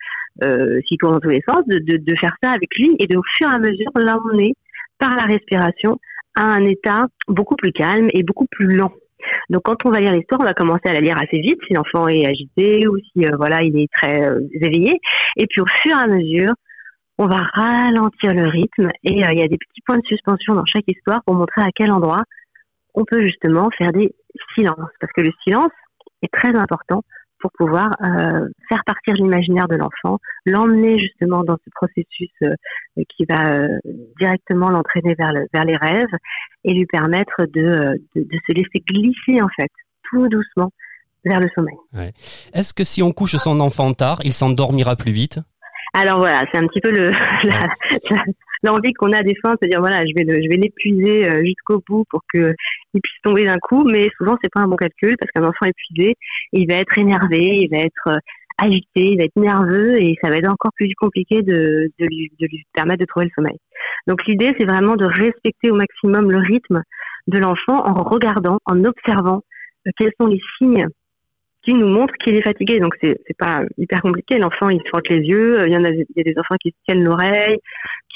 euh, 0.44 0.80
s'il 0.86 0.98
court 0.98 1.12
dans 1.12 1.20
tous 1.20 1.30
les 1.30 1.42
sens, 1.48 1.62
de, 1.66 1.78
de, 1.78 1.96
de, 1.96 2.14
faire 2.20 2.36
ça 2.42 2.50
avec 2.50 2.68
lui 2.76 2.94
et 3.00 3.06
de 3.06 3.16
au 3.16 3.22
fur 3.36 3.50
et 3.50 3.54
à 3.54 3.58
mesure 3.58 3.90
l'emmener 3.96 4.54
par 4.98 5.14
la 5.16 5.24
respiration 5.24 5.98
à 6.36 6.42
un 6.42 6.64
état 6.64 7.06
beaucoup 7.26 7.56
plus 7.56 7.72
calme 7.72 8.08
et 8.12 8.22
beaucoup 8.22 8.46
plus 8.50 8.76
lent. 8.76 8.92
Donc 9.50 9.62
quand 9.64 9.76
on 9.84 9.90
va 9.90 10.00
lire 10.00 10.12
l'histoire, 10.12 10.40
on 10.40 10.44
va 10.44 10.54
commencer 10.54 10.86
à 10.86 10.92
la 10.92 11.00
lire 11.00 11.16
assez 11.16 11.40
vite 11.40 11.58
si 11.66 11.74
l'enfant 11.74 12.08
est 12.08 12.26
agité 12.26 12.86
ou 12.86 12.96
si 12.98 13.26
euh, 13.26 13.36
voilà 13.36 13.62
il 13.62 13.76
est 13.78 13.92
très 13.92 14.24
euh, 14.24 14.40
éveillé. 14.52 15.00
Et 15.36 15.46
puis 15.46 15.60
au 15.60 15.66
fur 15.82 15.96
et 15.96 16.00
à 16.00 16.06
mesure, 16.06 16.52
on 17.18 17.26
va 17.26 17.38
ralentir 17.54 18.34
le 18.34 18.46
rythme 18.46 18.88
et 19.04 19.24
euh, 19.24 19.28
il 19.32 19.38
y 19.38 19.42
a 19.42 19.48
des 19.48 19.58
petits 19.58 19.82
points 19.86 19.98
de 19.98 20.06
suspension 20.06 20.54
dans 20.54 20.66
chaque 20.66 20.84
histoire 20.86 21.22
pour 21.24 21.34
montrer 21.34 21.62
à 21.62 21.70
quel 21.74 21.90
endroit 21.90 22.22
on 22.94 23.04
peut 23.04 23.22
justement 23.22 23.68
faire 23.76 23.92
des 23.92 24.14
silences 24.54 24.90
parce 25.00 25.12
que 25.12 25.22
le 25.22 25.32
silence 25.44 25.72
est 26.22 26.32
très 26.32 26.56
important 26.56 27.02
pour 27.40 27.50
pouvoir 27.52 27.90
euh, 28.02 28.48
faire 28.68 28.82
partir 28.84 29.14
l'imaginaire 29.14 29.68
de 29.68 29.76
l'enfant, 29.76 30.18
l'emmener 30.44 30.98
justement 30.98 31.44
dans 31.44 31.56
ce 31.64 31.70
processus 31.74 32.30
euh, 32.42 32.54
qui 33.16 33.24
va 33.24 33.52
euh, 33.52 33.78
directement 34.18 34.70
l'entraîner 34.70 35.14
vers, 35.14 35.32
le, 35.32 35.46
vers 35.52 35.64
les 35.64 35.76
rêves 35.76 36.06
et 36.64 36.74
lui 36.74 36.86
permettre 36.86 37.46
de, 37.46 38.00
de, 38.14 38.22
de, 38.22 38.38
se 38.46 38.52
laisser 38.52 38.82
glisser 38.86 39.42
en 39.42 39.48
fait 39.56 39.70
tout 40.10 40.28
doucement 40.28 40.70
vers 41.24 41.40
le 41.40 41.48
sommeil. 41.54 41.76
Ouais. 41.94 42.12
Est-ce 42.52 42.74
que 42.74 42.84
si 42.84 43.02
on 43.02 43.12
couche 43.12 43.36
son 43.36 43.60
enfant 43.60 43.92
tard, 43.92 44.18
il 44.24 44.32
s'endormira 44.32 44.96
plus 44.96 45.12
vite? 45.12 45.40
Alors 45.94 46.18
voilà, 46.18 46.44
c'est 46.52 46.58
un 46.58 46.66
petit 46.66 46.80
peu 46.80 46.90
le, 46.90 47.10
la, 47.44 47.66
la, 48.10 48.24
l'envie 48.62 48.92
qu'on 48.92 49.12
a 49.12 49.22
des 49.22 49.34
fins, 49.42 49.54
c'est 49.60 49.68
dire 49.68 49.80
voilà, 49.80 50.00
je 50.00 50.12
vais 50.14 50.24
je 50.42 50.48
vais 50.48 50.56
l'épuiser 50.56 51.28
euh, 51.28 51.42
jusqu'au 51.44 51.82
bout 51.86 52.04
pour 52.10 52.22
que 52.32 52.54
il 52.94 53.00
puisse 53.00 53.20
tomber 53.22 53.44
d'un 53.44 53.58
coup, 53.58 53.84
mais 53.84 54.08
souvent 54.16 54.36
c'est 54.42 54.52
pas 54.52 54.60
un 54.60 54.68
bon 54.68 54.76
calcul 54.76 55.16
parce 55.18 55.30
qu'un 55.32 55.44
enfant 55.44 55.66
épuisé, 55.66 56.14
il 56.52 56.68
va 56.68 56.76
être 56.76 56.96
énervé, 56.98 57.38
il 57.38 57.70
va 57.70 57.78
être 57.78 58.08
euh, 58.08 58.18
agité, 58.58 59.12
il 59.12 59.18
va 59.18 59.24
être 59.24 59.36
nerveux 59.36 60.02
et 60.02 60.16
ça 60.22 60.30
va 60.30 60.36
être 60.36 60.50
encore 60.50 60.72
plus 60.74 60.92
compliqué 60.96 61.42
de, 61.42 61.90
de, 61.98 62.06
lui, 62.06 62.32
de 62.40 62.46
lui 62.46 62.64
permettre 62.74 63.00
de 63.00 63.06
trouver 63.06 63.26
le 63.26 63.32
sommeil. 63.34 63.58
Donc 64.06 64.24
l'idée 64.26 64.54
c'est 64.58 64.66
vraiment 64.66 64.96
de 64.96 65.04
respecter 65.04 65.70
au 65.70 65.76
maximum 65.76 66.30
le 66.30 66.38
rythme 66.38 66.82
de 67.28 67.38
l'enfant 67.38 67.84
en 67.84 68.02
regardant, 68.02 68.58
en 68.66 68.84
observant 68.84 69.42
euh, 69.86 69.90
quels 69.96 70.12
sont 70.20 70.26
les 70.26 70.40
signes 70.58 70.86
qui 71.68 71.74
nous 71.74 71.88
montrent 71.88 72.14
qu'il 72.24 72.34
est 72.34 72.42
fatigué. 72.42 72.80
Donc 72.80 72.94
c'est 73.02 73.20
c'est 73.26 73.36
pas 73.36 73.62
hyper 73.76 74.00
compliqué. 74.00 74.38
L'enfant 74.38 74.70
il 74.70 74.80
se 74.80 74.88
frotte 74.88 75.08
les 75.08 75.18
yeux. 75.18 75.66
Il 75.66 75.72
y 75.72 75.76
en 75.76 75.84
a, 75.84 75.90
il 75.90 76.06
y 76.16 76.20
a 76.20 76.24
des 76.24 76.38
enfants 76.38 76.56
qui 76.60 76.70
se 76.70 76.76
tiennent 76.86 77.04
l'oreille, 77.04 77.58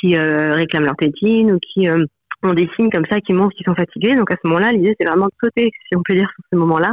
qui 0.01 0.17
euh, 0.17 0.55
réclament 0.55 0.85
leur 0.85 0.97
tétine 0.97 1.53
ou 1.53 1.59
qui 1.59 1.89
euh, 1.89 2.05
ont 2.43 2.55
des 2.55 2.69
signes 2.75 2.91
comme 2.91 3.05
ça 3.11 3.21
qui 3.21 3.33
montrent 3.33 3.55
qu'ils 3.55 3.67
sont 3.67 3.75
fatigués. 3.75 4.15
Donc 4.17 4.31
à 4.33 4.37
ce 4.43 4.49
moment-là, 4.49 4.73
l'idée 4.73 4.95
c'est 4.99 5.07
vraiment 5.07 5.27
de 5.27 5.33
sauter, 5.43 5.71
si 5.89 5.97
on 5.97 6.03
peut 6.03 6.15
dire, 6.15 6.29
sur 6.35 6.45
ce 6.53 6.57
moment-là, 6.57 6.93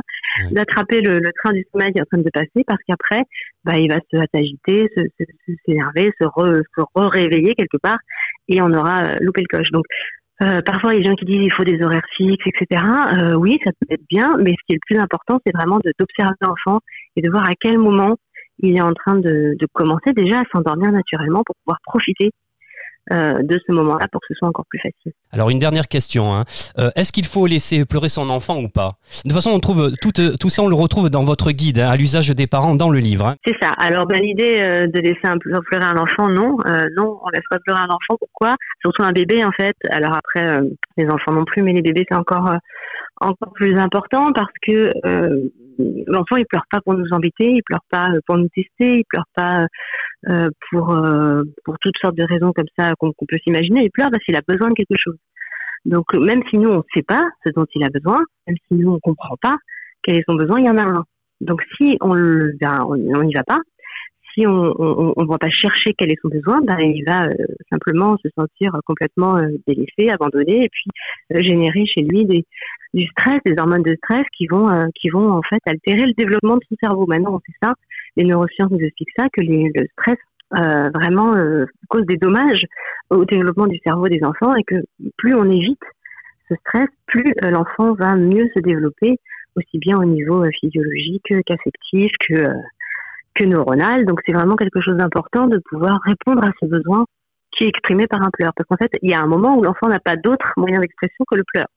d'attraper 0.52 1.02
le, 1.02 1.20
le, 1.20 1.32
train 1.42 1.54
du 1.54 1.66
sommeil 1.72 1.92
qui 1.92 2.00
est 2.00 2.02
en 2.02 2.06
train 2.12 2.22
de 2.22 2.30
passer, 2.32 2.64
parce 2.68 2.80
qu'après, 2.88 3.24
bah, 3.64 3.78
il 3.78 3.90
va 3.90 3.98
se 4.12 4.20
s'agiter, 4.34 4.88
s'énerver, 5.66 6.12
se, 6.22 6.28
re, 6.28 6.62
se 6.78 7.08
réveiller 7.08 7.56
quelque 7.56 7.78
part, 7.82 7.98
et 8.48 8.62
on 8.62 8.72
aura 8.74 9.04
euh, 9.04 9.16
loupé 9.22 9.42
le 9.42 9.58
coche. 9.58 9.72
Donc 9.72 9.86
euh, 10.42 10.62
parfois, 10.62 10.94
des 10.94 11.04
gens 11.04 11.16
qui 11.16 11.26
disent 11.26 11.42
il 11.42 11.52
faut 11.52 11.66
des 11.66 11.82
horaires 11.84 12.06
fixes, 12.16 12.46
etc. 12.48 12.82
Euh, 13.18 13.34
oui, 13.36 13.60
ça 13.66 13.72
peut 13.72 13.94
être 13.94 14.06
bien, 14.10 14.30
mais 14.40 14.52
ce 14.52 14.66
qui 14.66 14.74
est 14.74 14.76
le 14.76 14.88
plus 14.88 14.98
important, 14.98 15.40
c'est 15.46 15.54
vraiment 15.54 15.80
d'observer 16.00 16.36
l'enfant 16.42 16.80
et 17.16 17.22
de 17.22 17.30
voir 17.30 17.44
à 17.44 17.54
quel 17.60 17.78
moment 17.78 18.16
il 18.60 18.78
est 18.78 18.82
en 18.82 18.94
train 18.94 19.16
de, 19.16 19.58
commencer 19.74 20.14
déjà 20.14 20.40
à 20.40 20.44
s'endormir 20.54 20.92
naturellement 20.92 21.44
pour 21.46 21.56
pouvoir 21.64 21.80
profiter 21.84 22.32
de 23.12 23.60
ce 23.66 23.72
moment-là 23.72 24.08
pour 24.12 24.22
que 24.22 24.28
ce 24.30 24.36
soit 24.36 24.48
encore 24.48 24.66
plus 24.70 24.80
facile. 24.80 25.14
Alors 25.32 25.50
une 25.52 25.60
dernière 25.60 25.88
question, 25.88 26.34
hein. 26.34 26.46
euh, 26.80 26.90
est-ce 26.96 27.12
qu'il 27.12 27.26
faut 27.26 27.46
laisser 27.46 27.86
pleurer 27.86 28.10
son 28.10 28.30
enfant 28.30 28.58
ou 28.62 28.68
pas? 28.68 28.94
De 29.24 29.30
toute 29.30 29.34
façon, 29.34 29.52
on 29.52 29.60
trouve 29.60 29.92
tout, 30.02 30.12
tout, 30.12 30.50
ça, 30.50 30.64
on 30.64 30.68
le 30.68 30.76
retrouve 30.76 31.10
dans 31.10 31.24
votre 31.24 31.52
guide 31.52 31.80
hein, 31.80 31.90
à 31.90 31.98
l'usage 31.98 32.30
des 32.30 32.48
parents 32.48 32.76
dans 32.76 32.90
le 32.90 33.00
livre. 33.00 33.28
Hein. 33.28 33.36
C'est 33.46 33.56
ça. 33.62 33.72
Alors 33.78 34.08
ben, 34.08 34.20
l'idée 34.20 34.58
euh, 34.60 34.88
de 34.88 35.00
laisser 35.00 35.26
un, 35.26 35.38
pleurer 35.38 35.86
un 35.86 35.98
enfant, 35.98 36.30
non, 36.30 36.58
euh, 36.66 36.86
non, 36.96 37.20
on 37.24 37.30
laisse 37.30 37.44
pas 37.50 37.60
pleurer 37.60 37.80
un 37.80 37.90
enfant. 37.90 38.18
Pourquoi? 38.20 38.56
Surtout 38.82 39.04
un 39.04 39.12
bébé 39.12 39.44
en 39.44 39.52
fait. 39.52 39.76
Alors 39.92 40.14
après, 40.14 40.48
euh, 40.48 40.62
les 40.98 41.08
enfants 41.08 41.34
non 41.34 41.46
plus, 41.46 41.62
mais 41.62 41.74
les 41.74 41.82
bébés 41.82 42.06
c'est 42.10 42.18
encore 42.18 42.52
encore 43.22 43.52
plus 43.54 43.78
important 43.78 44.32
parce 44.32 44.54
que 44.66 44.92
l'enfant 46.08 46.38
il 46.38 46.46
pleure 46.46 46.66
pas 46.70 46.82
pour 46.82 46.94
nous 46.94 47.08
embêter, 47.12 47.52
il 47.54 47.64
pleure 47.64 47.84
pas 47.90 48.10
pour 48.28 48.38
nous 48.38 48.50
tester, 48.50 49.00
il 49.00 49.04
pleure 49.06 49.26
pas 49.36 49.66
euh, 50.28 50.50
pour 50.70 50.94
euh, 50.94 51.44
pour 51.64 51.78
toutes 51.80 51.98
sortes 52.02 52.16
de 52.16 52.24
raisons 52.24 52.52
comme 52.54 52.68
ça 52.78 52.94
qu'on 53.00 53.12
qu 53.12 53.26
peut 53.28 53.38
s'imaginer. 53.44 53.86
Il 53.86 53.92
pleure 53.92 54.10
parce 54.12 54.24
qu'il 54.24 54.36
a 54.36 54.42
besoin 54.48 54.70
de 54.70 54.74
quelque 54.74 54.98
chose. 54.98 55.18
Donc 55.86 56.14
même 56.14 56.42
si 56.50 56.58
nous 56.58 56.70
on 56.70 56.78
ne 56.78 56.84
sait 56.94 57.04
pas 57.04 57.26
ce 57.46 57.52
dont 57.54 57.66
il 57.74 57.84
a 57.84 57.90
besoin, 57.90 58.22
même 58.48 58.58
si 58.68 58.76
nous 58.76 58.92
on 58.92 59.00
comprend 59.00 59.36
pas 59.42 59.58
quel 60.04 60.16
est 60.16 60.24
son 60.28 60.36
besoin, 60.36 60.60
il 60.60 60.66
y 60.66 60.70
en 60.70 60.78
a 60.78 60.84
un. 60.84 61.06
Donc 61.42 61.62
si 61.78 61.98
on 62.02 62.14
le, 62.14 62.54
ben, 62.60 62.86
on 62.86 63.24
n'y 63.24 63.34
va 63.34 63.44
pas, 63.44 63.60
si 64.40 64.48
on 64.48 64.54
ne 64.54 65.28
va 65.28 65.38
pas 65.38 65.50
chercher 65.50 65.94
quel 65.98 66.12
est 66.12 66.18
son 66.22 66.30
besoin, 66.30 66.60
ben, 66.64 66.80
il 66.80 67.04
va 67.06 67.26
euh, 67.26 67.34
simplement 67.70 68.18
se 68.24 68.30
sentir 68.36 68.72
complètement 68.86 69.38
euh, 69.38 69.50
délaissé, 69.68 70.10
abandonné, 70.10 70.64
et 70.64 70.70
puis 70.70 70.90
euh, 71.34 71.42
générer 71.42 71.86
chez 71.86 72.02
lui 72.02 72.26
du 72.26 73.06
stress, 73.08 73.40
des 73.46 73.56
hormones 73.58 73.84
de 73.84 73.96
stress 73.96 74.24
qui 74.36 74.48
vont 74.48 74.68
en 74.68 75.42
fait 75.44 75.62
altérer 75.66 76.06
le 76.06 76.14
développement 76.14 76.56
de 76.56 76.62
son 76.70 76.76
cerveau. 76.82 77.06
Maintenant, 77.08 77.36
on 77.36 77.40
sait 77.40 77.58
ça, 77.62 77.74
les 78.18 78.24
neurosciences 78.24 78.72
nous 78.72 78.80
expliquent 78.80 79.14
ça 79.18 79.28
que 79.32 79.42
le 79.42 79.88
stress 79.94 80.18
vraiment 80.52 81.36
cause 81.90 82.06
des 82.08 82.18
dommages 82.18 82.66
au 83.12 83.24
développement 83.24 83.68
du 83.68 83.80
cerveau 83.86 84.08
des 84.08 84.24
enfants 84.24 84.56
et 84.56 84.64
que 84.64 84.78
plus 85.18 85.36
on 85.36 85.46
évite 85.46 85.80
ce 86.50 86.56
stress, 86.56 86.88
plus 87.06 87.32
l'enfant 87.44 87.94
va 87.94 88.16
mieux 88.16 88.50
se 88.56 88.62
développer 88.64 89.20
aussi 89.56 89.78
bien 89.78 90.00
au 90.00 90.06
niveau 90.06 90.44
physiologique 90.60 91.32
qu'affectif 91.46 92.12
que 92.28 92.46
que 93.40 93.46
neuronal. 93.46 94.06
Donc 94.06 94.20
c'est 94.26 94.34
vraiment 94.34 94.56
quelque 94.56 94.82
chose 94.82 94.98
d'important 94.98 95.48
de 95.48 95.60
pouvoir 95.70 96.00
répondre 96.06 96.44
à 96.44 96.52
ce 96.62 96.66
besoin 96.66 97.06
qui 97.52 97.64
est 97.64 97.68
exprimé 97.68 98.08
par 98.08 98.22
un 98.22 98.30
pleur. 98.32 98.52
Parce 98.56 98.68
qu'en 98.68 98.78
fait, 98.78 98.92
il 99.02 99.10
y 99.10 99.14
a 99.14 99.22
un 99.22 99.28
moment 99.28 99.58
où 99.58 99.64
l'enfant 99.64 99.88
n'a 99.88 100.00
pas 100.00 100.16
d'autre 100.16 100.54
moyen 100.58 100.80
d'expression 100.80 101.24
que 101.30 101.36
le 101.36 101.44
pleur. 101.44 101.68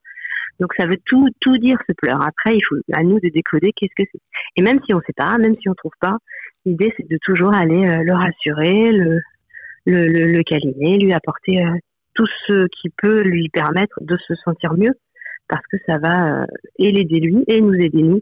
Donc 0.61 0.73
ça 0.77 0.87
veut 0.87 0.99
tout 1.07 1.29
tout 1.41 1.57
dire 1.59 1.79
ce 1.89 1.95
pleur. 1.95 2.21
Après, 2.21 2.57
il 2.57 2.63
faut 2.69 2.77
à 2.93 3.03
nous 3.03 3.21
de 3.21 3.29
décoder 3.29 3.73
qu'est-ce 3.75 3.95
que 3.97 4.09
c'est. 4.13 4.21
Et 4.57 4.63
même 4.63 4.81
si 4.85 4.95
on 4.95 4.99
ne 4.99 5.03
sait 5.07 5.15
pas, 5.17 5.39
même 5.39 5.57
si 5.61 5.69
on 5.69 5.75
trouve 5.75 5.93
pas, 6.01 6.19
l'idée 6.67 6.93
c'est 6.97 7.09
de 7.09 7.19
toujours 7.23 7.55
aller 7.55 7.89
euh, 7.89 8.03
le 8.05 8.13
rassurer, 8.13 8.93
le 8.93 9.21
le, 9.87 10.07
le, 10.07 10.99
lui 10.99 11.13
apporter 11.13 11.65
euh, 11.65 11.71
tout 12.15 12.27
ce 12.47 12.67
qui 12.69 12.91
peut 13.03 13.23
lui 13.23 13.49
permettre 13.49 13.99
de 14.01 14.17
se 14.29 14.35
sentir 14.45 14.75
mieux, 14.75 14.95
parce 15.49 15.67
que 15.71 15.77
ça 15.87 15.99
va 15.99 16.43
euh, 16.43 16.47
l'aider 16.79 17.21
lui 17.21 17.45
et 17.49 17.61
nous 17.61 17.75
aider 17.75 18.03
nous 18.03 18.21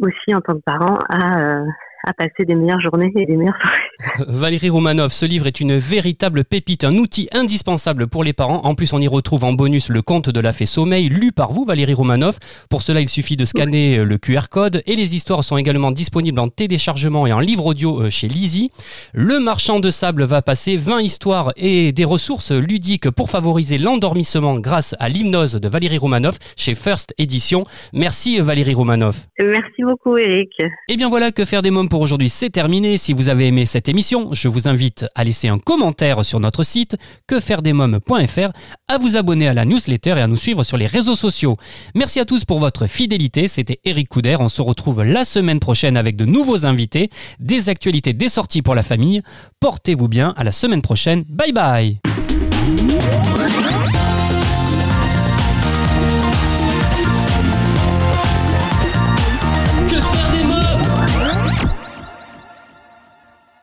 aussi 0.00 0.34
en 0.34 0.40
tant 0.40 0.54
que 0.54 0.62
parents 0.64 0.98
à, 1.08 1.60
euh, 1.60 1.66
à 2.06 2.12
passer 2.12 2.44
des 2.46 2.54
meilleures 2.54 2.80
journées 2.80 3.12
et 3.16 3.26
des 3.26 3.36
meilleures 3.36 3.56
soirées. 3.60 4.24
Valérie 4.28 4.70
Romanov, 4.70 5.12
ce 5.12 5.26
livre 5.26 5.46
est 5.46 5.60
une 5.60 5.76
véritable 5.76 6.44
pépite, 6.44 6.84
un 6.84 6.94
outil 6.96 7.28
indispensable 7.32 8.06
pour 8.06 8.24
les 8.24 8.32
parents. 8.32 8.60
En 8.64 8.74
plus, 8.74 8.92
on 8.92 9.00
y 9.00 9.08
retrouve 9.08 9.44
en 9.44 9.52
bonus 9.52 9.88
le 9.88 10.02
conte 10.02 10.30
de 10.30 10.40
la 10.40 10.52
fée 10.52 10.66
sommeil, 10.66 11.08
lu 11.08 11.32
par 11.32 11.52
vous, 11.52 11.64
Valérie 11.64 11.94
Romanov. 11.94 12.38
Pour 12.68 12.82
cela, 12.82 13.00
il 13.00 13.08
suffit 13.08 13.36
de 13.36 13.44
scanner 13.44 13.98
euh, 13.98 14.04
le 14.04 14.18
QR 14.18 14.48
code 14.50 14.82
et 14.86 14.96
les 14.96 15.14
histoires 15.14 15.44
sont 15.44 15.56
également 15.56 15.90
disponibles 15.90 16.40
en 16.40 16.48
téléchargement 16.48 17.26
et 17.26 17.32
en 17.32 17.40
livre 17.40 17.66
audio 17.66 18.02
euh, 18.02 18.10
chez 18.10 18.28
Lizzy. 18.28 18.70
Le 19.12 19.38
marchand 19.38 19.80
de 19.80 19.90
sable 19.90 20.24
va 20.24 20.42
passer 20.42 20.76
20 20.76 21.00
histoires 21.00 21.52
et 21.56 21.92
des 21.92 22.04
ressources 22.04 22.52
ludiques 22.52 23.10
pour 23.10 23.30
favoriser 23.30 23.78
l'endormissement 23.78 24.58
grâce 24.58 24.94
à 24.98 25.08
l'hypnose 25.08 25.54
de 25.54 25.68
Valérie 25.68 25.98
Romanov 25.98 26.38
chez 26.56 26.74
First 26.74 27.14
Edition. 27.18 27.62
Merci 27.92 28.40
Valérie 28.40 28.74
Romanov. 28.74 29.16
Merci 29.38 29.82
beaucoup, 29.82 30.16
Eric. 30.16 30.50
Et 30.60 30.94
eh 30.94 30.96
bien 30.96 31.08
voilà, 31.08 31.32
que 31.32 31.44
faire 31.44 31.62
des 31.62 31.70
mômes 31.70 31.88
pour 31.94 32.02
aujourd'hui, 32.02 32.28
c'est 32.28 32.50
terminé. 32.50 32.96
Si 32.96 33.12
vous 33.12 33.28
avez 33.28 33.46
aimé 33.46 33.66
cette 33.66 33.88
émission, 33.88 34.30
je 34.32 34.48
vous 34.48 34.66
invite 34.66 35.06
à 35.14 35.22
laisser 35.22 35.46
un 35.46 35.60
commentaire 35.60 36.24
sur 36.24 36.40
notre 36.40 36.64
site 36.64 36.96
quefairedesmoms.fr, 37.28 38.50
à 38.88 38.98
vous 38.98 39.16
abonner 39.16 39.46
à 39.46 39.54
la 39.54 39.64
newsletter 39.64 40.16
et 40.16 40.20
à 40.20 40.26
nous 40.26 40.36
suivre 40.36 40.64
sur 40.64 40.76
les 40.76 40.88
réseaux 40.88 41.14
sociaux. 41.14 41.56
Merci 41.94 42.18
à 42.18 42.24
tous 42.24 42.44
pour 42.44 42.58
votre 42.58 42.88
fidélité. 42.88 43.46
C'était 43.46 43.78
Eric 43.84 44.08
Couder. 44.08 44.34
On 44.40 44.48
se 44.48 44.60
retrouve 44.60 45.04
la 45.04 45.24
semaine 45.24 45.60
prochaine 45.60 45.96
avec 45.96 46.16
de 46.16 46.24
nouveaux 46.24 46.66
invités, 46.66 47.10
des 47.38 47.68
actualités, 47.68 48.12
des 48.12 48.28
sorties 48.28 48.60
pour 48.60 48.74
la 48.74 48.82
famille. 48.82 49.22
Portez-vous 49.60 50.08
bien. 50.08 50.34
À 50.36 50.42
la 50.42 50.50
semaine 50.50 50.82
prochaine. 50.82 51.22
Bye 51.28 51.52
bye. 51.52 52.00